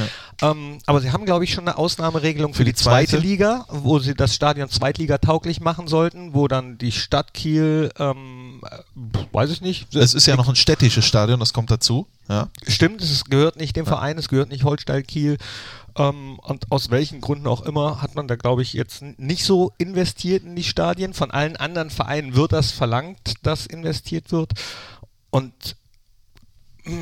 [0.43, 3.11] Ähm, aber sie haben, glaube ich, schon eine Ausnahmeregelung für, Für die, die zweite.
[3.13, 7.91] zweite Liga, wo sie das Stadion Zweitliga tauglich machen sollten, wo dann die Stadt Kiel
[7.99, 8.44] ähm, äh,
[9.33, 9.95] weiß ich nicht.
[9.95, 12.07] Es ist ja noch ein städtisches Stadion, das kommt dazu.
[12.29, 12.49] Ja.
[12.67, 15.39] Stimmt, es gehört nicht dem Verein, es gehört nicht Holstein Kiel.
[15.97, 19.73] Ähm, und aus welchen Gründen auch immer hat man da, glaube ich, jetzt nicht so
[19.79, 21.15] investiert in die Stadien.
[21.15, 24.53] Von allen anderen Vereinen wird das verlangt, dass investiert wird.
[25.31, 25.77] Und
[26.85, 26.93] mh,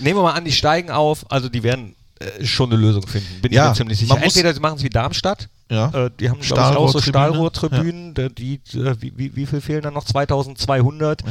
[0.00, 3.40] nehmen wir mal an, die steigen auf, also die werden äh, schon eine Lösung finden,
[3.40, 4.22] bin Ja, ich mir ziemlich sicher.
[4.22, 6.06] Entweder sie machen es wie Darmstadt, Ja.
[6.06, 7.02] äh, die haben, ich, auch so Stahlrohrtribüne.
[7.02, 10.04] Stahlrohrtribünen, die, äh, wie, wie, wie viel fehlen dann noch?
[10.04, 11.22] 2200.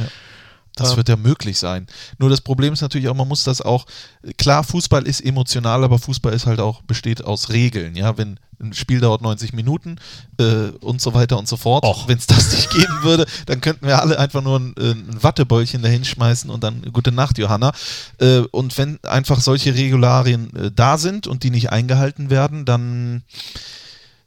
[0.76, 0.96] Das Ähm.
[0.96, 1.86] wird ja möglich sein.
[2.18, 3.86] Nur das Problem ist natürlich auch, man muss das auch,
[4.36, 7.96] klar, Fußball ist emotional, aber Fußball ist halt auch, besteht aus Regeln.
[7.96, 9.96] Ja, wenn ein Spiel dauert 90 Minuten
[10.38, 11.84] äh, und so weiter und so fort.
[12.08, 15.22] Wenn es das nicht geben würde, dann könnten wir alle einfach nur ein, äh, ein
[15.22, 17.72] Wattebäulchen dahin schmeißen und dann gute Nacht, Johanna.
[18.18, 23.22] Äh, und wenn einfach solche Regularien äh, da sind und die nicht eingehalten werden, dann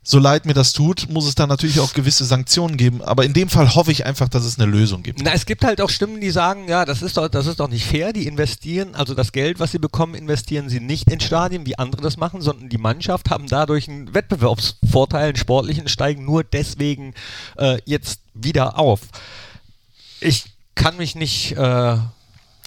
[0.04, 3.04] so leid mir das tut, muss es da natürlich auch gewisse Sanktionen geben.
[3.04, 5.22] Aber in dem Fall hoffe ich einfach, dass es eine Lösung gibt.
[5.22, 7.70] Na, es gibt halt auch Stimmen, die sagen, ja, das ist doch, das ist doch
[7.70, 8.12] nicht fair.
[8.12, 12.02] Die investieren, also das Geld, was sie bekommen, investieren sie nicht in Stadien, wie andere
[12.02, 17.14] das machen, sondern die Mannschaft haben dadurch einen Wettbewerbsvorteil, einen sportlichen, steigen nur deswegen
[17.58, 19.02] äh, jetzt wieder auf.
[20.20, 21.98] Ich kann mich nicht äh,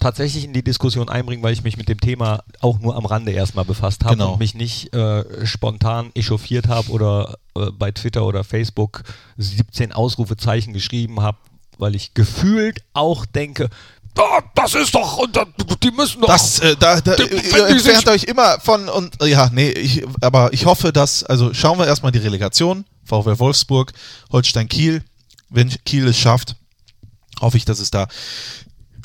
[0.05, 3.33] tatsächlich in die Diskussion einbringen, weil ich mich mit dem Thema auch nur am Rande
[3.33, 4.33] erstmal befasst habe Genau.
[4.35, 9.03] und mich nicht äh, spontan echauffiert habe oder äh, bei Twitter oder Facebook
[9.39, 11.39] 17 Ausrufezeichen geschrieben habe,
[11.79, 13.71] weil ich gefühlt auch denke,
[14.19, 15.39] "Ah, das ist doch, und
[15.83, 16.29] die müssen doch.
[16.29, 19.49] Das, äh, da, da, Die- ihr die entfernt sich- euch immer von und äh, ja,
[19.53, 23.93] nee, ich, aber ich hoffe, dass, also schauen wir erstmal die Relegation, VfL Wolfsburg,
[24.31, 25.03] Holstein Kiel,
[25.51, 26.57] wenn Kiel es schafft,
[27.41, 28.07] hoffe ich, dass es da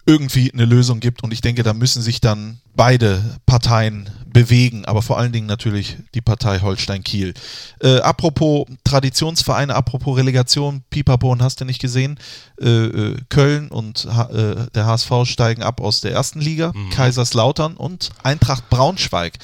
[0.09, 5.03] irgendwie eine Lösung gibt und ich denke, da müssen sich dann beide Parteien bewegen, aber
[5.03, 7.35] vor allen Dingen natürlich die Partei Holstein-Kiel.
[7.79, 12.17] Äh, apropos Traditionsvereine, apropos Relegation, Pipapo und hast du nicht gesehen,
[12.59, 18.09] äh, äh, Köln und äh, der HSV steigen ab aus der ersten Liga, Kaiserslautern und
[18.23, 19.37] Eintracht Braunschweig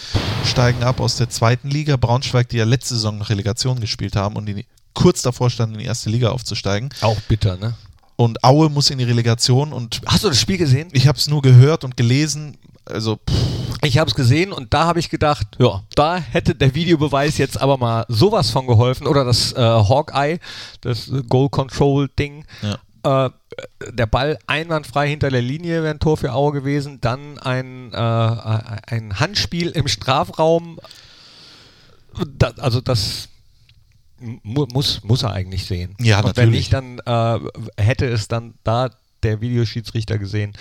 [0.45, 1.95] steigen ab aus der zweiten Liga.
[1.95, 5.81] Braunschweig, die ja letzte Saison noch Relegation gespielt haben und die kurz davor standen, in
[5.81, 6.89] die erste Liga aufzusteigen.
[7.01, 7.75] auch bitter, ne?
[8.17, 10.87] Und Aue muss in die Relegation und Hast du das Spiel gesehen?
[10.93, 12.57] ich habe es nur gehört und gelesen.
[12.85, 16.73] Also, pff, Ich habe es gesehen und da habe ich gedacht, ja, da hätte der
[16.75, 20.39] Videobeweis jetzt aber mal sowas von geholfen oder das äh, Hawkeye,
[20.81, 22.45] das Goal Control Ding.
[23.03, 23.29] Äh,
[23.91, 27.97] der Ball einwandfrei hinter der Linie wäre ein Tor für Aue gewesen, dann ein, äh,
[27.97, 30.79] ein Handspiel im Strafraum.
[32.37, 33.29] Da, also das
[34.43, 35.95] mu muss, muss er eigentlich sehen.
[35.99, 36.71] Ja, Und wenn natürlich.
[36.71, 37.39] nicht, dann äh,
[37.81, 38.89] hätte es dann da
[39.23, 40.53] der Videoschiedsrichter gesehen.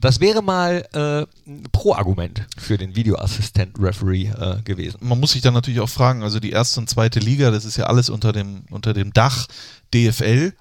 [0.00, 4.98] Das wäre mal äh, ein Pro-Argument für den Videoassistent-Referee äh, gewesen.
[5.00, 7.78] man muss sich dann natürlich auch fragen, also die erste und zweite Liga, das ist
[7.78, 9.46] ja alles unter dem, unter dem Dach
[9.94, 10.52] DFL.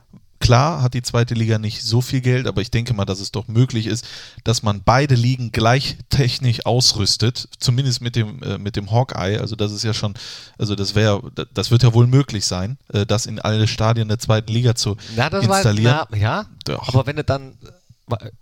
[0.44, 3.32] Klar hat die zweite Liga nicht so viel Geld, aber ich denke mal, dass es
[3.32, 4.06] doch möglich ist,
[4.44, 9.40] dass man beide Ligen gleich technisch ausrüstet, zumindest mit dem, äh, mit dem Hawkeye.
[9.40, 10.16] Also das ist ja schon,
[10.58, 11.22] also das wäre,
[11.54, 14.98] das wird ja wohl möglich sein, äh, das in alle Stadien der zweiten Liga zu
[15.16, 15.96] Na, das installieren.
[15.96, 16.90] war, na, ja, Doch.
[16.90, 17.54] aber wenn du dann,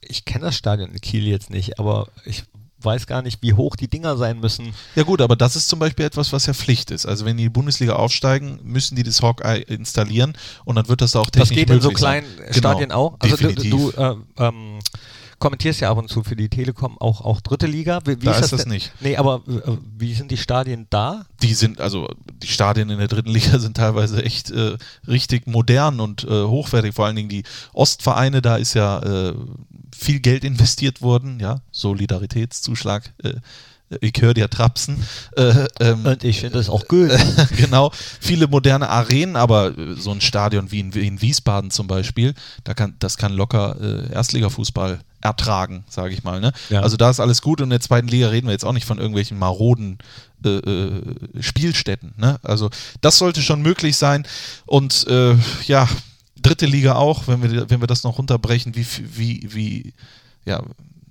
[0.02, 2.46] ich kenne das Stadion in Kiel jetzt nicht, aber ich
[2.84, 4.74] weiß gar nicht, wie hoch die Dinger sein müssen.
[4.96, 7.06] Ja gut, aber das ist zum Beispiel etwas, was ja Pflicht ist.
[7.06, 10.34] Also wenn die Bundesliga aufsteigen, müssen die das Hawkeye installieren
[10.66, 12.24] und dann wird das da auch technisch Das geht in so möglich sein.
[12.36, 13.16] kleinen Stadien auch.
[13.20, 13.72] Also du, definitiv.
[13.72, 14.80] du äh, ähm,
[15.40, 18.00] kommentierst ja ab und zu für die Telekom auch, auch dritte Liga.
[18.06, 18.72] Wie, wie Da ist das denn?
[18.72, 18.92] nicht.
[19.00, 21.26] Nee, aber äh, wie sind die Stadien da?
[21.42, 22.08] die sind, also
[22.44, 24.78] die Stadien in der dritten Liga sind teilweise echt äh,
[25.08, 26.94] richtig modern und äh, hochwertig.
[26.94, 29.34] Vor allen Dingen die Ostvereine, da ist ja äh,
[29.96, 33.14] viel Geld investiert worden, ja, Solidaritätszuschlag.
[33.24, 33.34] Äh,
[34.00, 35.04] ich höre dir trapsen.
[35.36, 37.12] Äh, ähm, Und ich finde das auch gut.
[37.58, 41.88] genau, viele moderne Arenen, aber äh, so ein Stadion wie in, wie in Wiesbaden zum
[41.88, 42.34] Beispiel,
[42.64, 46.40] da kann, das kann locker äh, Erstligafußball ertragen, sage ich mal.
[46.40, 46.52] Ne?
[46.70, 46.82] Ja.
[46.82, 48.86] Also da ist alles gut und in der zweiten Liga reden wir jetzt auch nicht
[48.86, 50.00] von irgendwelchen maroden
[50.44, 51.02] äh, äh,
[51.40, 52.14] Spielstätten.
[52.18, 52.40] Ne?
[52.44, 52.70] Also
[53.02, 54.26] das sollte schon möglich sein
[54.66, 55.36] und äh,
[55.68, 55.88] ja,
[56.42, 58.86] dritte Liga auch, wenn wir, wenn wir das noch runterbrechen, wie,
[59.16, 59.94] wie, wie,
[60.46, 60.62] ja,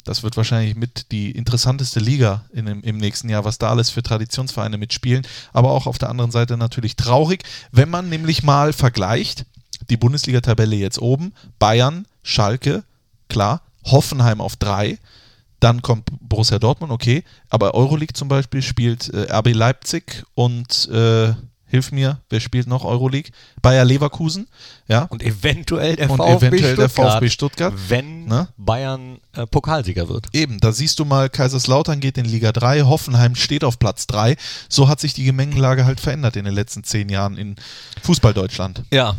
[0.05, 4.03] das wird wahrscheinlich mit die interessanteste Liga in im nächsten Jahr, was da alles für
[4.03, 5.27] Traditionsvereine mitspielen.
[5.53, 9.45] Aber auch auf der anderen Seite natürlich traurig, wenn man nämlich mal vergleicht,
[9.89, 12.85] die Bundesliga-Tabelle jetzt oben, Bayern, Schalke,
[13.29, 14.99] klar, Hoffenheim auf drei,
[15.59, 21.35] dann kommt Borussia Dortmund, okay, aber Euroleague zum Beispiel spielt äh, RB Leipzig und äh,
[21.71, 23.33] hilf mir, wer spielt noch Euroleague?
[23.63, 24.49] Bayer Leverkusen,
[24.89, 25.05] ja.
[25.05, 27.13] Und eventuell der Und VfB eventuell der Stuttgart.
[27.15, 27.75] VfB Stuttgart.
[27.89, 28.47] Wenn Ne?
[28.57, 30.29] Bayern äh, Pokalsieger wird.
[30.33, 34.37] Eben, da siehst du mal, Kaiserslautern geht in Liga 3, Hoffenheim steht auf Platz 3.
[34.69, 37.57] So hat sich die Gemengelage halt verändert in den letzten zehn Jahren in
[38.03, 38.85] Fußball-Deutschland.
[38.93, 39.17] Ja.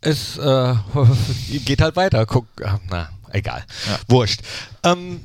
[0.00, 0.74] es äh,
[1.64, 2.24] geht halt weiter.
[2.24, 3.64] Guck, ah, na, egal.
[3.88, 3.98] Ja.
[4.06, 4.42] Wurscht.
[4.84, 5.20] Ähm,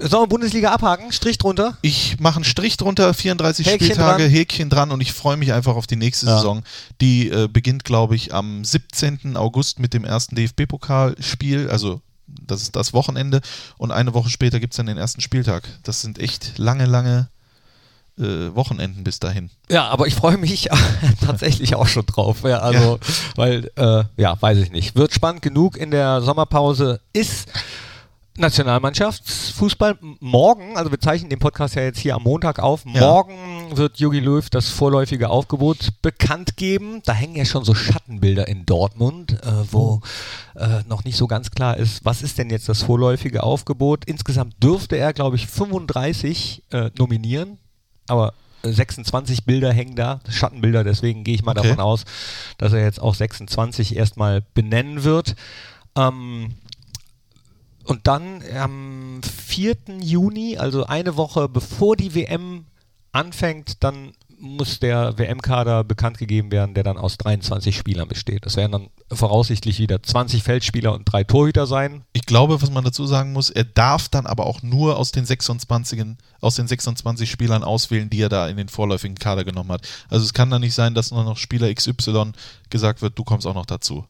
[0.00, 1.12] sollen wir Bundesliga abhaken?
[1.12, 1.76] Strich drunter?
[1.82, 4.30] Ich mache einen Strich drunter, 34 Häkchen Spieltage, dran.
[4.30, 6.36] Häkchen dran und ich freue mich einfach auf die nächste Ja.
[6.36, 6.62] Saison.
[7.00, 9.36] Die äh, beginnt, glaube ich, am 17.
[9.36, 13.40] August mit dem ersten DFB-Pokalspiel, also das ist das Wochenende
[13.78, 15.68] und eine Woche später gibt es dann den ersten Spieltag.
[15.82, 17.28] Das sind echt lange, lange
[18.18, 19.50] äh, Wochenenden bis dahin.
[19.70, 20.68] Ja, aber ich freue mich
[21.24, 22.38] tatsächlich auch schon drauf.
[22.44, 22.98] Ja, also,
[23.36, 24.96] weil, äh, ja, weiß ich nicht.
[24.96, 27.00] Wird spannend genug in der Sommerpause.
[27.12, 27.48] Ist
[28.38, 32.84] Nationalmannschaftsfußball morgen, also wir zeichnen den Podcast ja jetzt hier am Montag auf.
[32.86, 33.00] Ja.
[33.00, 37.02] Morgen wird Jogi Löw das vorläufige Aufgebot bekannt geben.
[37.04, 40.00] Da hängen ja schon so Schattenbilder in Dortmund, äh, wo
[40.54, 44.04] äh, noch nicht so ganz klar ist, was ist denn jetzt das vorläufige Aufgebot.
[44.04, 47.58] Insgesamt dürfte er, glaube ich, 35 äh, nominieren,
[48.06, 51.68] aber äh, 26 Bilder hängen da, Schattenbilder, deswegen gehe ich mal Okay.
[51.68, 52.04] davon aus,
[52.58, 55.34] dass er jetzt auch 26 erstmal benennen wird.
[55.96, 56.54] Ähm,
[57.88, 59.76] und dann am 4.
[60.02, 62.66] Juni, also eine Woche bevor die WM
[63.12, 68.44] anfängt, dann muss der WM-Kader bekannt gegeben werden, der dann aus 23 Spielern besteht.
[68.44, 72.04] Das werden dann voraussichtlich wieder 20 Feldspieler und drei Torhüter sein.
[72.12, 75.24] Ich glaube, was man dazu sagen muss, er darf dann aber auch nur aus den
[75.24, 76.04] 26,
[76.42, 79.88] aus den 26 Spielern auswählen, die er da in den vorläufigen Kader genommen hat.
[80.10, 82.32] Also es kann dann nicht sein, dass nur noch Spieler XY
[82.68, 84.04] gesagt wird, du kommst auch noch dazu.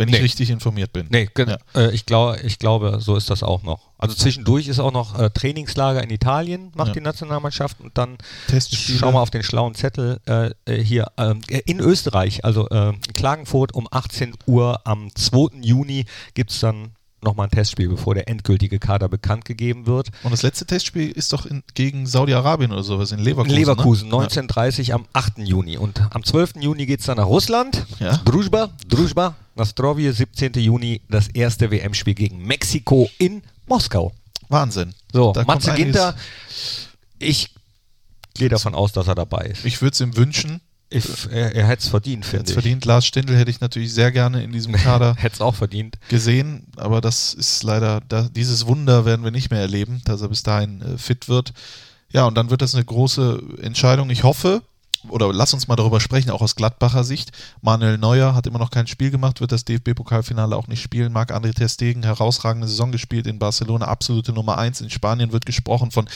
[0.00, 0.20] Wenn ich Nee.
[0.22, 1.06] richtig informiert bin.
[1.10, 1.58] Nee, Ja.
[1.74, 3.90] äh, ich, glaub, ich glaube, so ist das auch noch.
[3.98, 6.94] Also zwischendurch ist auch noch äh, Trainingslager in Italien, macht Ja.
[6.94, 8.16] die Nationalmannschaft und dann
[8.48, 8.98] Testspiele.
[8.98, 12.94] schau mal auf den schlauen Zettel äh, äh, hier ähm, äh, in Österreich, also äh,
[13.14, 15.60] Klagenfurt um 18 Uhr am 2.
[15.60, 16.92] Juni gibt es dann
[17.22, 20.08] nochmal ein Testspiel, bevor der endgültige Kader bekannt gegeben wird.
[20.22, 23.56] Und das letzte Testspiel ist doch in, gegen Saudi-Arabien oder sowas in Leverkusen.
[23.56, 24.14] Leverkusen, ne?
[24.16, 25.38] 1930 am 8.
[25.38, 25.76] Juni.
[25.76, 26.54] Und am 12.
[26.60, 27.86] Juni geht es dann nach Russland.
[27.98, 28.16] Ja.
[28.18, 30.52] Druzhba, Druzhba, Nastrovje, 17.
[30.54, 34.12] Juni, das erste WM-Spiel gegen Mexiko in Moskau.
[34.14, 34.50] Ja.
[34.50, 34.94] Wahnsinn.
[35.12, 35.72] So, Da Matze.
[35.74, 36.14] Ginter,
[37.18, 37.54] ich
[38.34, 39.64] gehe davon aus, dass er dabei ist.
[39.64, 40.60] Ich würde es ihm wünschen.
[40.92, 42.52] Ich, er er hätte es verdient, finde ich.
[42.52, 45.98] verdient Lars Stindl hätte ich natürlich sehr gerne in diesem Kader Hätte es auch verdient.
[46.08, 50.28] gesehen, aber das ist leider, da, dieses Wunder werden wir nicht mehr erleben, dass er
[50.28, 51.52] bis dahin äh, fit wird.
[52.12, 54.10] Ja, und dann wird das eine große Entscheidung.
[54.10, 54.62] Ich hoffe,
[55.08, 57.30] oder lass uns mal darüber sprechen, auch aus Gladbacher Sicht.
[57.62, 61.12] Manuel Neuer hat immer noch kein Spiel gemacht, wird das DFB-Pokalfinale auch nicht spielen.
[61.12, 64.80] Marc-André Ter Stegen, herausragende Saison gespielt in Barcelona, absolute Nummer 1.
[64.80, 66.08] In Spanien wird gesprochen von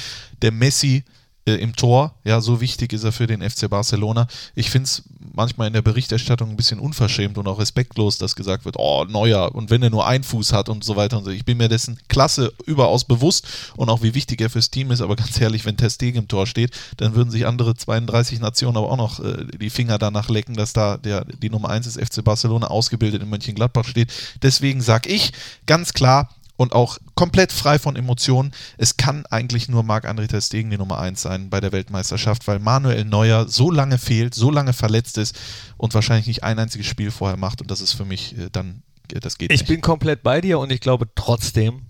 [0.43, 1.05] der Messi
[1.47, 2.15] äh, im Tor.
[2.25, 4.27] Ja, so wichtig ist er für den FC Barcelona.
[4.55, 5.03] Ich finde es
[5.35, 9.55] manchmal in der Berichterstattung ein bisschen unverschämt und auch respektlos, dass gesagt wird, oh, Neuer,
[9.55, 11.31] und wenn er nur einen Fuß hat und so weiter und so.
[11.31, 15.01] Ich bin mir dessen klasse überaus bewusst und auch wie wichtig er fürs Team ist,
[15.01, 18.77] aber ganz ehrlich, wenn Ter Stegen im Tor steht, dann würden sich andere 32 Nationen
[18.77, 21.97] aber auch noch äh, die Finger danach lecken, dass da der, die Nummer 1 des
[21.97, 24.13] FC Barcelona ausgebildet in Mönchengladbach steht.
[24.43, 25.33] Deswegen sage ich
[25.67, 28.53] ganz klar, und auch komplett frei von Emotionen.
[28.79, 32.59] Es kann eigentlich nur Marc-André Ter Stegen die Nummer 1 sein bei der Weltmeisterschaft, weil
[32.59, 35.37] Manuel Neuer so lange fehlt, so lange verletzt ist
[35.77, 38.83] und wahrscheinlich nicht ein einziges Spiel vorher macht und das ist für mich äh, dann,
[39.13, 39.69] äh, das geht Ich nicht.
[39.69, 41.83] bin komplett bei dir und ich glaube trotzdem,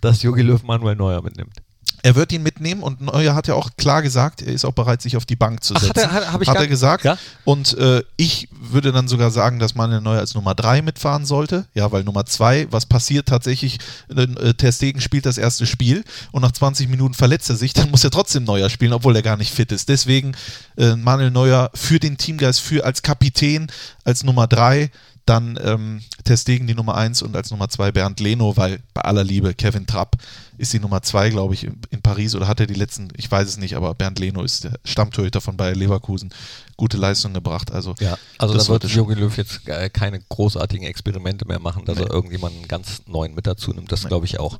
[0.00, 1.54] dass Jogi Löw Manuel Neuer mitnimmt.
[2.02, 5.02] Er wird ihn mitnehmen und Neuer hat ja auch klar gesagt, er ist auch bereit,
[5.02, 5.96] sich auf die Bank zu Ach, setzen.
[6.12, 7.04] hat er- hat- hat er gesagt.
[7.04, 7.18] Ja?
[7.44, 11.66] Und äh, ich würde dann sogar sagen, dass Manuel Neuer als Nummer 3 mitfahren sollte.
[11.74, 13.78] Ja, weil Nummer 2, was passiert tatsächlich,
[14.14, 17.90] äh, Ter Stegen spielt das erste Spiel und nach 20 Minuten verletzt er sich, dann
[17.90, 19.88] muss er trotzdem Neuer spielen, obwohl er gar nicht fit ist.
[19.88, 20.32] Deswegen
[20.76, 23.66] äh, Manuel Neuer für den Teamgeist, für als Kapitän,
[24.04, 24.90] als Nummer 3
[25.28, 29.02] dann ähm, Ter Stegen die Nummer 1 und als Nummer 2 Bernd Leno, weil bei
[29.02, 30.16] aller Liebe Kevin Trapp
[30.56, 33.30] ist die Nummer 2, glaube ich, in, in Paris oder hat er die letzten, ich
[33.30, 36.30] weiß es nicht, aber Bernd Leno ist der Stammtorhüter von Bayer Leverkusen,
[36.78, 37.70] gute Leistung gebracht.
[37.72, 41.58] Also, Ja, also das da wird sollte Jogi Löw jetzt äh, keine großartigen Experimente mehr
[41.58, 43.92] machen, dass er irgendjemanden ganz neuen mit dazu nimmt.
[43.92, 44.58] Das glaube ich auch.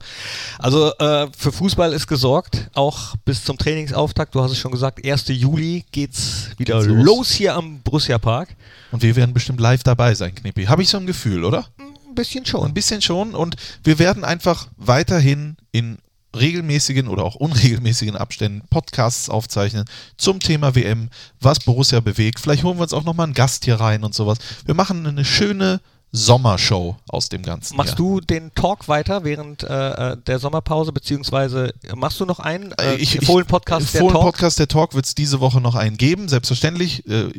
[0.59, 4.35] Also äh, für Fußball ist gesorgt, auch bis zum Trainingsauftakt.
[4.35, 5.29] Du hast es schon gesagt, 1.
[5.29, 7.07] Juli geht's wieder Geht's los.
[7.07, 7.31] los.
[7.31, 8.49] hier am Borussia Park.
[8.91, 10.64] Und wir werden bestimmt live dabei sein, Knippi.
[10.64, 11.66] Habe ich so ein Gefühl, oder?
[11.79, 12.75] Ein bisschen Ein schon.
[12.75, 13.35] bisschen schon.
[13.35, 13.55] Und
[13.85, 15.99] wir werden einfach weiterhin in
[16.41, 19.84] regelmäßigen oder auch unregelmäßigen Abständen Podcasts aufzeichnen
[20.16, 21.11] zum Thema WM,
[21.41, 22.41] was Borussia bewegt.
[22.41, 24.39] Vielleicht holen wir uns auch nochmal einen Gast hier rein und sowas.
[24.64, 25.80] Wir machen eine schöne
[26.11, 27.76] Sommershow aus dem Ganzen.
[27.76, 27.96] Machst hier.
[27.96, 32.94] du den Talk weiter während äh, äh, der Sommerpause, beziehungsweise machst du noch einen äh,
[32.96, 34.22] ich, Fohlen-Podcast, der Fohlen Talk?
[34.24, 37.06] Podcast, der Talk wird es diese Woche noch einen geben, selbstverständlich.
[37.09, 37.30] Äh,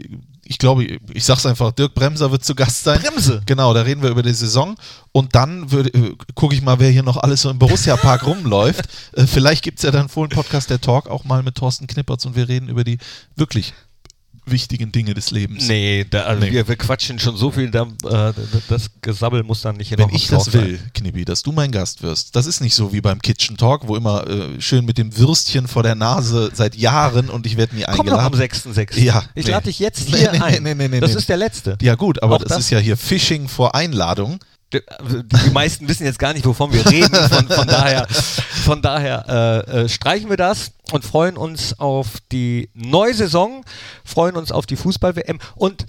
[0.44, 3.00] Ich glaube, ich sag's einfach, Dirk Bremser wird zu Gast sein.
[3.02, 3.42] Bremse?
[3.46, 4.76] Genau, da reden wir über die Saison
[5.12, 8.26] und dann würde- äh, gucke ich mal, wer hier noch alles so im Borussia Park
[8.28, 8.86] rumläuft.
[9.14, 12.36] Äh, vielleicht gibt's ja dann Fohlen Podcast, der Talk auch mal mit Thorsten Knippertz und
[12.36, 12.98] wir reden über die
[13.36, 13.74] wirklich
[14.52, 15.68] wichtigen Dinge des Lebens.
[15.68, 16.52] Nee, da, also Nee.
[16.52, 18.34] Wir, wir quatschen schon so viel, da, äh,
[18.70, 20.54] das Gesabbel muss dann nicht hier Wenn ich das sein.
[20.54, 23.88] will, Knippi, dass du mein Gast wirst, das ist nicht so wie beim Kitchen Talk,
[23.88, 27.76] wo immer äh, schön mit dem Würstchen vor der Nase seit Jahren und ich werde
[27.76, 28.74] nie Komm doch am eingeladen.
[28.74, 29.00] 6.6.
[29.00, 29.52] Ja, ich nee.
[29.52, 30.64] lade dich jetzt hier nee, ein.
[30.64, 31.78] nee, nee, nee, das ist der letzte.
[31.82, 32.60] Ja gut, aber das, das?
[32.60, 34.40] ist ja hier Phishing vor Einladung.
[34.72, 34.82] Die,
[35.46, 37.10] die meisten wissen jetzt gar nicht, wovon wir reden.
[37.16, 38.08] Von, von daher,
[38.60, 43.64] von daher äh, äh, streichen wir das und freuen uns auf die neue Saison,
[44.04, 45.86] freuen uns auf die Fußball-WM und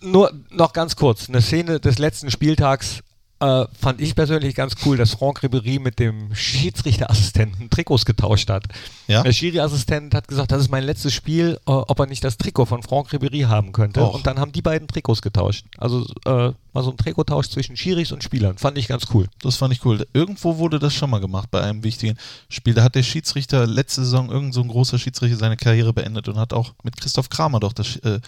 [0.00, 3.02] nur noch ganz kurz, eine Szene des letzten Spieltags
[3.40, 8.64] äh, fand ich persönlich ganz cool, dass Franck Ribéry mit dem Schiedsrichterassistenten Trikots getauscht hat.
[9.06, 9.22] Ja.
[9.22, 12.66] Der Schiri-Assistent hat gesagt, das ist mein letztes Spiel, äh, ob er nicht das Trikot
[12.66, 14.02] von Franck Ribéry haben könnte.
[14.02, 14.14] Och.
[14.14, 15.66] Und dann haben die beiden Trikots getauscht.
[15.76, 18.58] Also äh, mal so ein Trikottausch zwischen Schiris und Spielern.
[18.58, 19.28] Fand ich ganz cool.
[19.40, 20.04] Das fand ich cool.
[20.12, 22.16] Irgendwo wurde das schon mal gemacht bei einem wichtigen
[22.48, 22.74] Spiel.
[22.74, 26.38] Da hat der Schiedsrichter letzte Saison, irgend so ein großer Schiedsrichter, seine Karriere beendet und
[26.38, 28.20] hat auch mit Christoph Kramer doch das äh,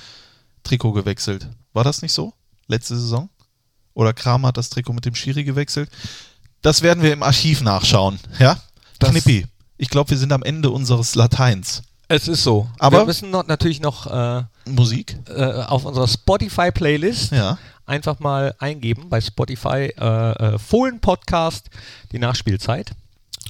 [0.62, 1.48] Trikot gewechselt.
[1.72, 2.32] War das nicht so?
[2.68, 3.28] Letzte Saison?
[3.94, 5.90] Oder Kramer hat das Trikot mit dem Schiri gewechselt?
[6.62, 8.18] Das werden wir im Archiv nachschauen.
[8.38, 8.58] Ja?
[8.98, 9.46] Das- Knippi,
[9.78, 11.82] ich glaube, wir sind am Ende unseres Lateins.
[12.08, 12.68] Es ist so.
[12.78, 15.16] Aber- wir müssen noch, natürlich noch äh, Musik?
[15.28, 17.56] äh, auf unserer Spotify-Playlist Ja.
[17.86, 21.70] einfach mal eingeben bei Spotify äh, äh, Fohlen-Podcast,
[22.12, 22.90] die Nachspielzeit.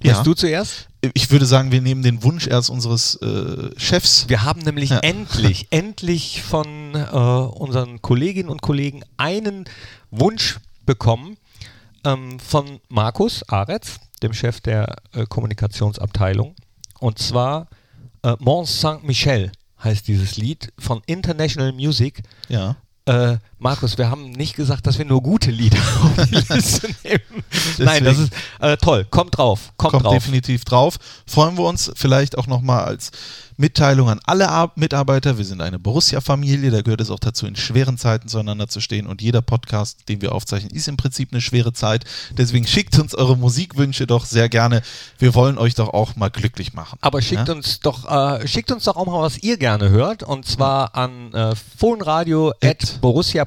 [0.03, 0.15] Ja.
[0.15, 0.89] Bist du zuerst?
[1.15, 4.29] Ich würde sagen, wir nehmen den Wunsch erst unseres äh, Chefs.
[4.29, 4.99] Wir haben nämlich Ja.
[5.03, 9.65] endlich, endlich von äh, unseren Kolleginnen und Kollegen einen
[10.11, 11.37] Wunsch bekommen
[12.05, 16.55] ähm, von Markus Aretz, dem Chef der äh, Kommunikationsabteilung.
[16.99, 17.69] Und zwar
[18.23, 22.23] äh, Mont Saint-Michel heißt dieses Lied von International Music.
[22.49, 22.77] Ja.
[23.07, 27.45] Äh, Markus, wir haben nicht gesagt, dass wir nur gute Lieder auf die Liste nehmen.
[27.79, 29.07] Nein, das ist äh, toll.
[29.11, 29.73] Kommt drauf.
[29.77, 30.15] Kommt, kommt drauf.
[30.15, 30.97] definitiv drauf.
[31.27, 33.11] Freuen wir uns vielleicht auch nochmal als
[33.59, 35.37] Mitteilung an alle Ar Mitarbeiter.
[35.37, 39.07] Wir sind eine Borussia-Familie, da gehört es auch dazu, in schweren Zeiten zueinander zu stehen.
[39.07, 42.07] Und jeder Podcast, den wir aufzeichnen, ist im Prinzip eine schwere Zeit.
[42.39, 44.81] Deswegen schickt uns eure Musikwünsche doch sehr gerne.
[45.19, 46.99] Wir wollen euch doch auch mal glücklich machen.
[47.03, 47.55] Aber schickt Ja?
[47.55, 50.23] uns doch, äh, schickt uns doch auch mal, was ihr gerne hört.
[50.23, 51.55] Und zwar an äh,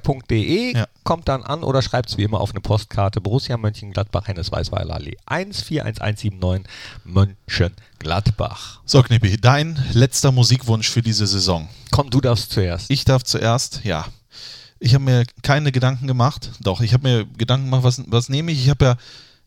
[0.04, 0.76] fohlenradio.borussia.de.
[0.76, 0.88] Ja.
[1.04, 3.22] Kommt dann an oder schreibt es wie immer auf eine Postkarte.
[3.22, 6.70] Borussia Mönchengladbach, Hennes-Weißweiler Allee 141179
[7.04, 8.82] Mönchengladbach.
[8.86, 11.68] So, Knippi, dein letzter Musikwunsch für diese Saison.
[11.92, 12.90] Komm, du darfst zuerst.
[12.90, 14.06] Ich darf zuerst, ja.
[14.80, 16.52] Ich habe mir keine Gedanken gemacht.
[16.62, 18.64] Doch, ich habe mir Gedanken gemacht, was, was nehme ich?
[18.64, 18.96] Ich habe ja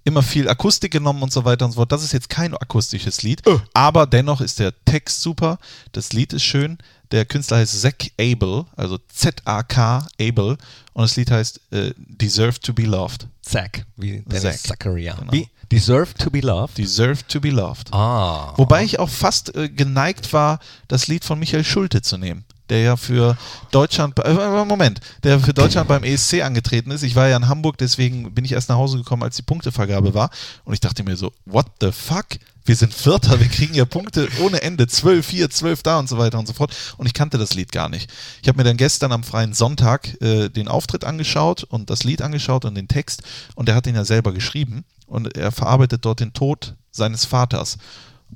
[0.06, 1.92] immer viel Akustik genommen und so weiter und so fort.
[1.92, 3.42] Das ist jetzt kein akustisches Lied,
[3.74, 5.58] aber dennoch ist der Text super.
[5.92, 6.78] Das Lied ist schön.
[7.10, 10.56] Der Künstler heißt Zach Abel, also Z-A-K Abel.
[10.92, 13.26] Und das Lied heißt äh, Deserve to be Loved.
[13.42, 15.14] Zack, wie Dennis Zack, Zachariah.
[15.14, 15.32] genau.
[15.32, 15.48] Wie?
[15.70, 16.78] Deserve to be loved?
[16.78, 17.92] Deserve to be Loved.
[17.92, 18.54] ah.
[18.56, 22.44] Wobei ich auch fast äh, geneigt war, das Lied von Michael Schulte zu nehmen.
[22.68, 23.36] Der ja für
[23.70, 27.02] Deutschland, äh, Moment, der für Deutschland beim ESC angetreten ist.
[27.02, 30.14] Ich war ja in Hamburg, deswegen bin ich erst nach Hause gekommen, als die Punktevergabe
[30.14, 30.30] war.
[30.64, 32.26] Und ich dachte mir so, what the fuck?
[32.66, 34.88] Wir sind Vierter, wir kriegen ja Punkte ohne Ende.
[34.88, 36.74] 12 hier, 12 da und so weiter und so fort.
[36.96, 38.12] Und ich kannte das Lied gar nicht.
[38.42, 42.22] Ich habe mir dann gestern am freien Sonntag äh, den Auftritt angeschaut und das Lied
[42.22, 43.22] angeschaut und den Text.
[43.54, 44.84] Und er hat ihn ja selber geschrieben.
[45.06, 47.78] Und er verarbeitet dort den Tod seines Vaters.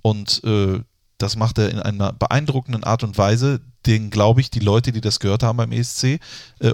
[0.02, 0.80] Und äh,
[1.22, 5.00] das macht er in einer beeindruckenden Art und Weise, den, glaube ich, die Leute, die
[5.00, 6.18] das gehört haben beim ESC, äh,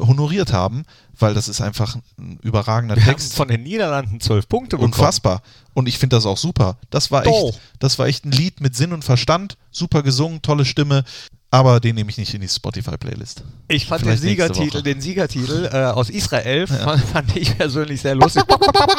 [0.01, 0.85] honoriert haben,
[1.19, 3.35] weil das ist einfach ein überragender Wir haben Text.
[3.35, 4.93] von den Niederlanden zwölf Punkte bekommen.
[4.93, 5.43] Unfassbar.
[5.75, 6.79] Und ich finde das auch super.
[6.91, 10.65] Das war echt, das war echt ein Lied mit Sinn und Verstand, super gesungen, tolle
[10.65, 11.05] Stimme,
[11.51, 13.43] aber den nehme ich nicht in die Spotify-Playlist.
[13.69, 18.01] Ich fand den Vielleicht nächste Siegertitel, den Siegertitel äh, aus Israel fand, fand ich persönlich
[18.01, 18.43] sehr lustig.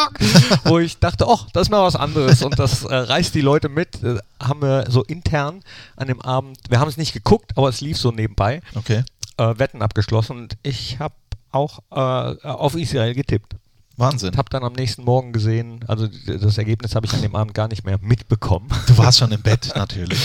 [0.63, 3.69] Wo ich dachte, oh, das ist mal was anderes und das äh, reißt die Leute
[3.69, 4.01] mit.
[4.03, 5.61] Äh, haben wir so intern
[5.95, 9.03] an dem Abend, wir haben es nicht geguckt, aber es lief so nebenbei, Okay.
[9.37, 11.15] äh, Wetten abgeschlossen und ich habe
[11.51, 13.55] auch äh, auf Israel getippt.
[13.97, 14.29] Wahnsinn.
[14.29, 17.55] Und habe dann am nächsten Morgen gesehen, also das Ergebnis habe ich an dem Abend
[17.55, 18.69] gar nicht mehr mitbekommen.
[18.85, 20.19] Du warst schon im Bett natürlich.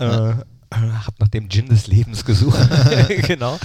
[0.00, 0.44] Ne?
[0.70, 2.58] äh, habe nach dem Gin des Lebens gesucht.
[3.26, 3.58] genau.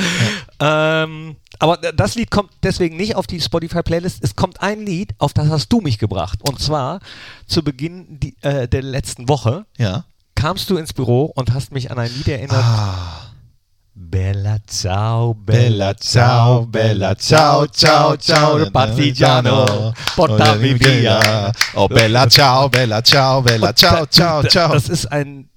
[0.59, 4.23] Ähm, aber das Lied kommt deswegen nicht auf die Spotify-Playlist.
[4.23, 6.39] Es kommt ein Lied, auf das hast du mich gebracht.
[6.47, 6.99] Und zwar
[7.47, 10.05] zu Beginn die, äh, der letzten Woche Ja.
[10.35, 12.63] kamst du ins Büro und hast mich an ein Lied erinnert.
[12.63, 13.27] Ah.
[13.93, 21.51] Bella ciao, Bella ciao, bella ciao, ciao, ciao, partigiano, portami via.
[21.75, 24.71] Oh, bella ciao, bella ciao, bella ciao, ciao, ciao.
[24.73, 25.50] Das ist ein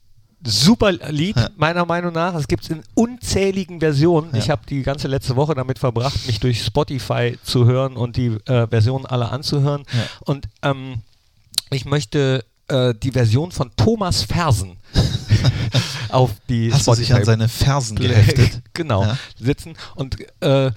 [0.46, 2.34] super Lied, meiner Meinung nach.
[2.34, 4.34] Es gibt es in unzähligen Versionen.
[4.34, 8.36] Ich habe die ganze letzte Woche damit verbracht, mich durch Spotify zu hören und die
[8.46, 9.84] äh, Versionen alle anzuhören.
[9.92, 10.06] Ja.
[10.26, 10.96] Und ähm,
[11.70, 14.76] ich möchte äh, die Version von Thomas Fersen
[16.10, 18.62] auf die Hast du sich an Spotify seine Fersen geheftet?
[18.74, 19.18] genau, Ja.
[19.38, 19.74] sitzen.
[19.94, 20.70] Und äh,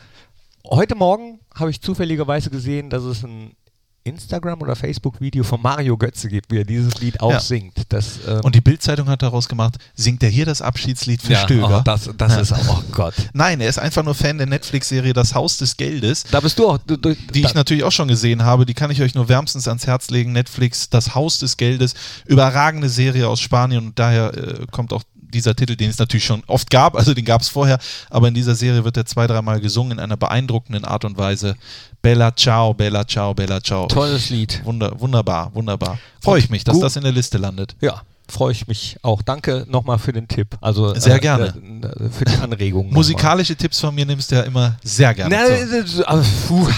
[0.70, 3.52] heute Morgen habe ich zufälligerweise gesehen, dass es ein
[4.08, 7.40] Instagram- oder Facebook-Video von Mario Götze gibt, wie er dieses Lied auch Ja.
[7.40, 7.74] singt.
[7.90, 11.40] Das, ähm, Und die Bildzeitung hat daraus gemacht, singt er hier das Abschiedslied für ja,
[11.44, 11.80] Stöger?
[11.80, 12.40] oh, das, das Ja.
[12.42, 13.14] ist auch, oh Gott.
[13.34, 16.24] Nein, er ist einfach nur Fan der Netflix-Serie Das Haus des Geldes.
[16.32, 16.78] Da bist du auch.
[16.80, 19.68] Du, du, die ich natürlich auch schon gesehen habe, die kann ich euch nur wärmstens
[19.68, 20.32] ans Herz legen.
[20.32, 21.94] Netflix, Das Haus des Geldes,
[22.26, 25.04] überragende Serie aus Spanien und daher äh, kommt auch
[25.34, 28.34] dieser Titel, den es natürlich schon oft gab, also den gab es vorher, aber in
[28.34, 31.56] dieser Serie wird er zwei, dreimal gesungen in einer beeindruckenden Art und Weise.
[32.02, 33.88] Bella Ciao, Bella Ciao, Bella Ciao.
[33.88, 34.62] Tolles Lied.
[34.64, 35.98] Wunder, wunderbar, wunderbar.
[36.22, 37.76] Freue ich mich, dass das in der Liste landet.
[37.82, 39.22] Ja, freue ich mich auch.
[39.22, 40.58] Danke nochmal für den Tipp.
[40.62, 41.54] Also Sehr gerne.
[41.56, 42.92] Äh, äh, für die Anregung.
[42.92, 45.36] Musikalische Tipps von mir nimmst du ja immer sehr gerne.
[45.36, 46.68] Na, äh, äh, puh.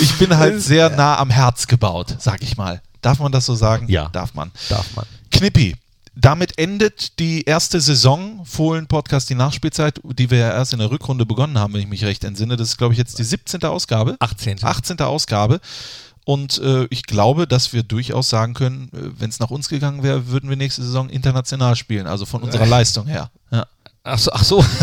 [0.00, 2.80] Ich bin halt sehr nah am Herz gebaut, sag ich mal.
[3.00, 3.86] Darf man das so sagen?
[3.88, 4.08] Ja.
[4.12, 4.50] Darf man.
[4.68, 5.06] Darf man.
[5.30, 5.74] Knippi.
[6.14, 11.24] Damit endet die erste Saison Fohlen-Podcast, die Nachspielzeit, die wir ja erst in der Rückrunde
[11.24, 12.56] begonnen haben, wenn ich mich recht entsinne.
[12.56, 13.62] Das ist, glaube ich, jetzt die 17.
[13.64, 14.16] Ausgabe.
[14.20, 14.62] 18.
[14.62, 15.00] 18.
[15.00, 15.60] Ausgabe.
[16.24, 20.28] Und äh, ich glaube, dass wir durchaus sagen können, wenn es nach uns gegangen wäre,
[20.28, 23.30] würden wir nächste Saison international spielen, also von unserer Leistung her.
[23.50, 23.66] Ja.
[24.04, 24.32] Ach so.
[24.32, 24.64] Ach so.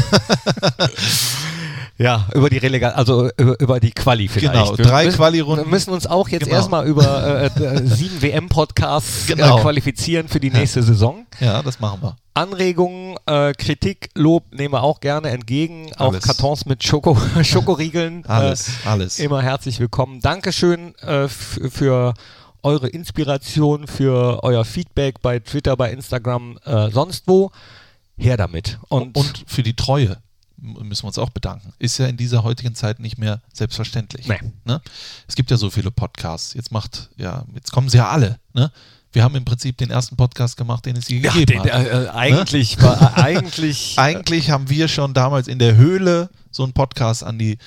[2.00, 4.54] ja, über die Relegation, also über, über die Quali vielleicht.
[4.54, 5.66] Genau, Wir drei Quali-Runden.
[5.66, 6.56] Wir müssen uns auch jetzt Genau.
[6.56, 9.58] erstmal über äh, äh, sieben WM-Podcasts Genau.
[9.58, 11.26] äh, qualifizieren für die nächste Saison.
[11.40, 12.16] ja, das machen wir.
[12.34, 15.92] Anregungen, äh, Kritik, Lob nehmen wir auch gerne entgegen.
[15.98, 16.24] Auch Alles.
[16.24, 18.26] Kartons mit Schoko, Schokoriegeln.
[18.28, 19.20] Alles, Äh, alles.
[19.20, 20.22] immer herzlich willkommen.
[20.22, 22.14] Dankeschön äh, für
[22.64, 27.52] eure Inspiration, für euer Feedback bei Twitter, bei Instagram, äh, sonst wo.
[28.18, 28.80] Her damit.
[28.88, 30.18] Und, Und für die Treue
[30.62, 31.74] müssen wir uns auch bedanken.
[31.80, 34.28] Ist ja in dieser heutigen Zeit nicht mehr selbstverständlich.
[34.28, 34.40] Nee.
[34.66, 34.82] Ne?
[35.28, 36.54] Es gibt ja so viele Podcasts.
[36.54, 38.40] Jetzt macht, ja, jetzt kommen sie ja alle.
[38.54, 38.72] Ne?
[39.12, 41.86] Wir haben im Prinzip den ersten Podcast gemacht, den es je ja, gegeben den, hat.
[41.86, 46.64] äh, äh, eigentlich war äh, eigentlich Eigentlich haben wir schon damals in der Höhle so
[46.64, 47.58] einen Podcast an die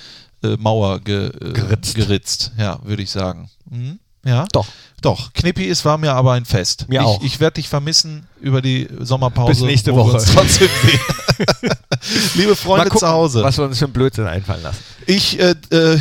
[0.43, 1.95] äh, Mauer ge, äh, Geritzt.
[1.95, 2.51] geritzt.
[2.57, 3.49] Ja, würde ich sagen.
[3.69, 3.99] Mhm.
[4.25, 4.45] Ja.
[4.51, 4.67] doch.
[5.01, 6.85] Doch, Knippi, es war mir aber ein Fest.
[6.87, 7.21] Mir ich, auch.
[7.21, 9.51] ich werde dich vermissen über die Sommerpause.
[9.51, 10.17] Bis nächste Woche.
[10.33, 10.69] trotzdem.
[12.35, 14.79] Liebe Freunde gucken, zu Hause, was wir uns für einen Blödsinn einfallen lassen.
[15.05, 15.99] ich, äh, äh,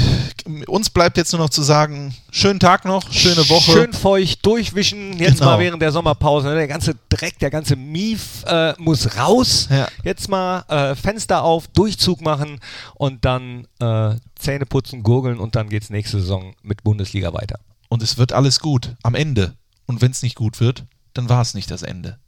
[0.69, 3.73] uns bleibt jetzt nur noch zu sagen, schönen Tag noch, schöne Woche.
[3.73, 5.53] Schön feucht durchwischen, jetzt Genau.
[5.53, 6.49] mal während der Sommerpause.
[6.49, 6.55] ne?
[6.55, 9.67] Der ganze Dreck, der ganze Mief äh, muss raus.
[9.69, 9.89] Ja.
[10.05, 12.61] Jetzt mal äh, Fenster auf, Durchzug machen
[12.95, 17.59] und dann äh, Zähne putzen, gurgeln und dann geht's nächste Saison mit Bundesliga weiter.
[17.93, 19.55] Und es wird alles gut am Ende.
[19.85, 22.19] Und wenn es nicht gut wird, dann war es nicht das Ende.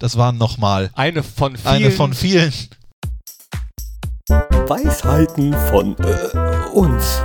[0.00, 1.74] Das waren nochmal Eine von vielen.
[1.74, 2.52] eine von vielen.
[4.28, 7.22] Weisheiten von äh, uns.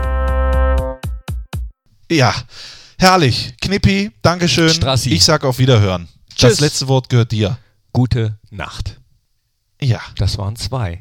[2.11, 2.35] Ja,
[2.99, 3.55] herrlich.
[3.61, 4.69] Knippi, Dankeschön.
[4.69, 5.09] Strassi.
[5.09, 6.07] Ich sag auf Wiederhören.
[6.29, 6.51] Tschüss.
[6.51, 7.57] Das letzte Wort gehört dir.
[7.93, 9.01] Gute Nacht.
[9.81, 10.01] Ja.
[10.17, 10.95] Das waren zwei.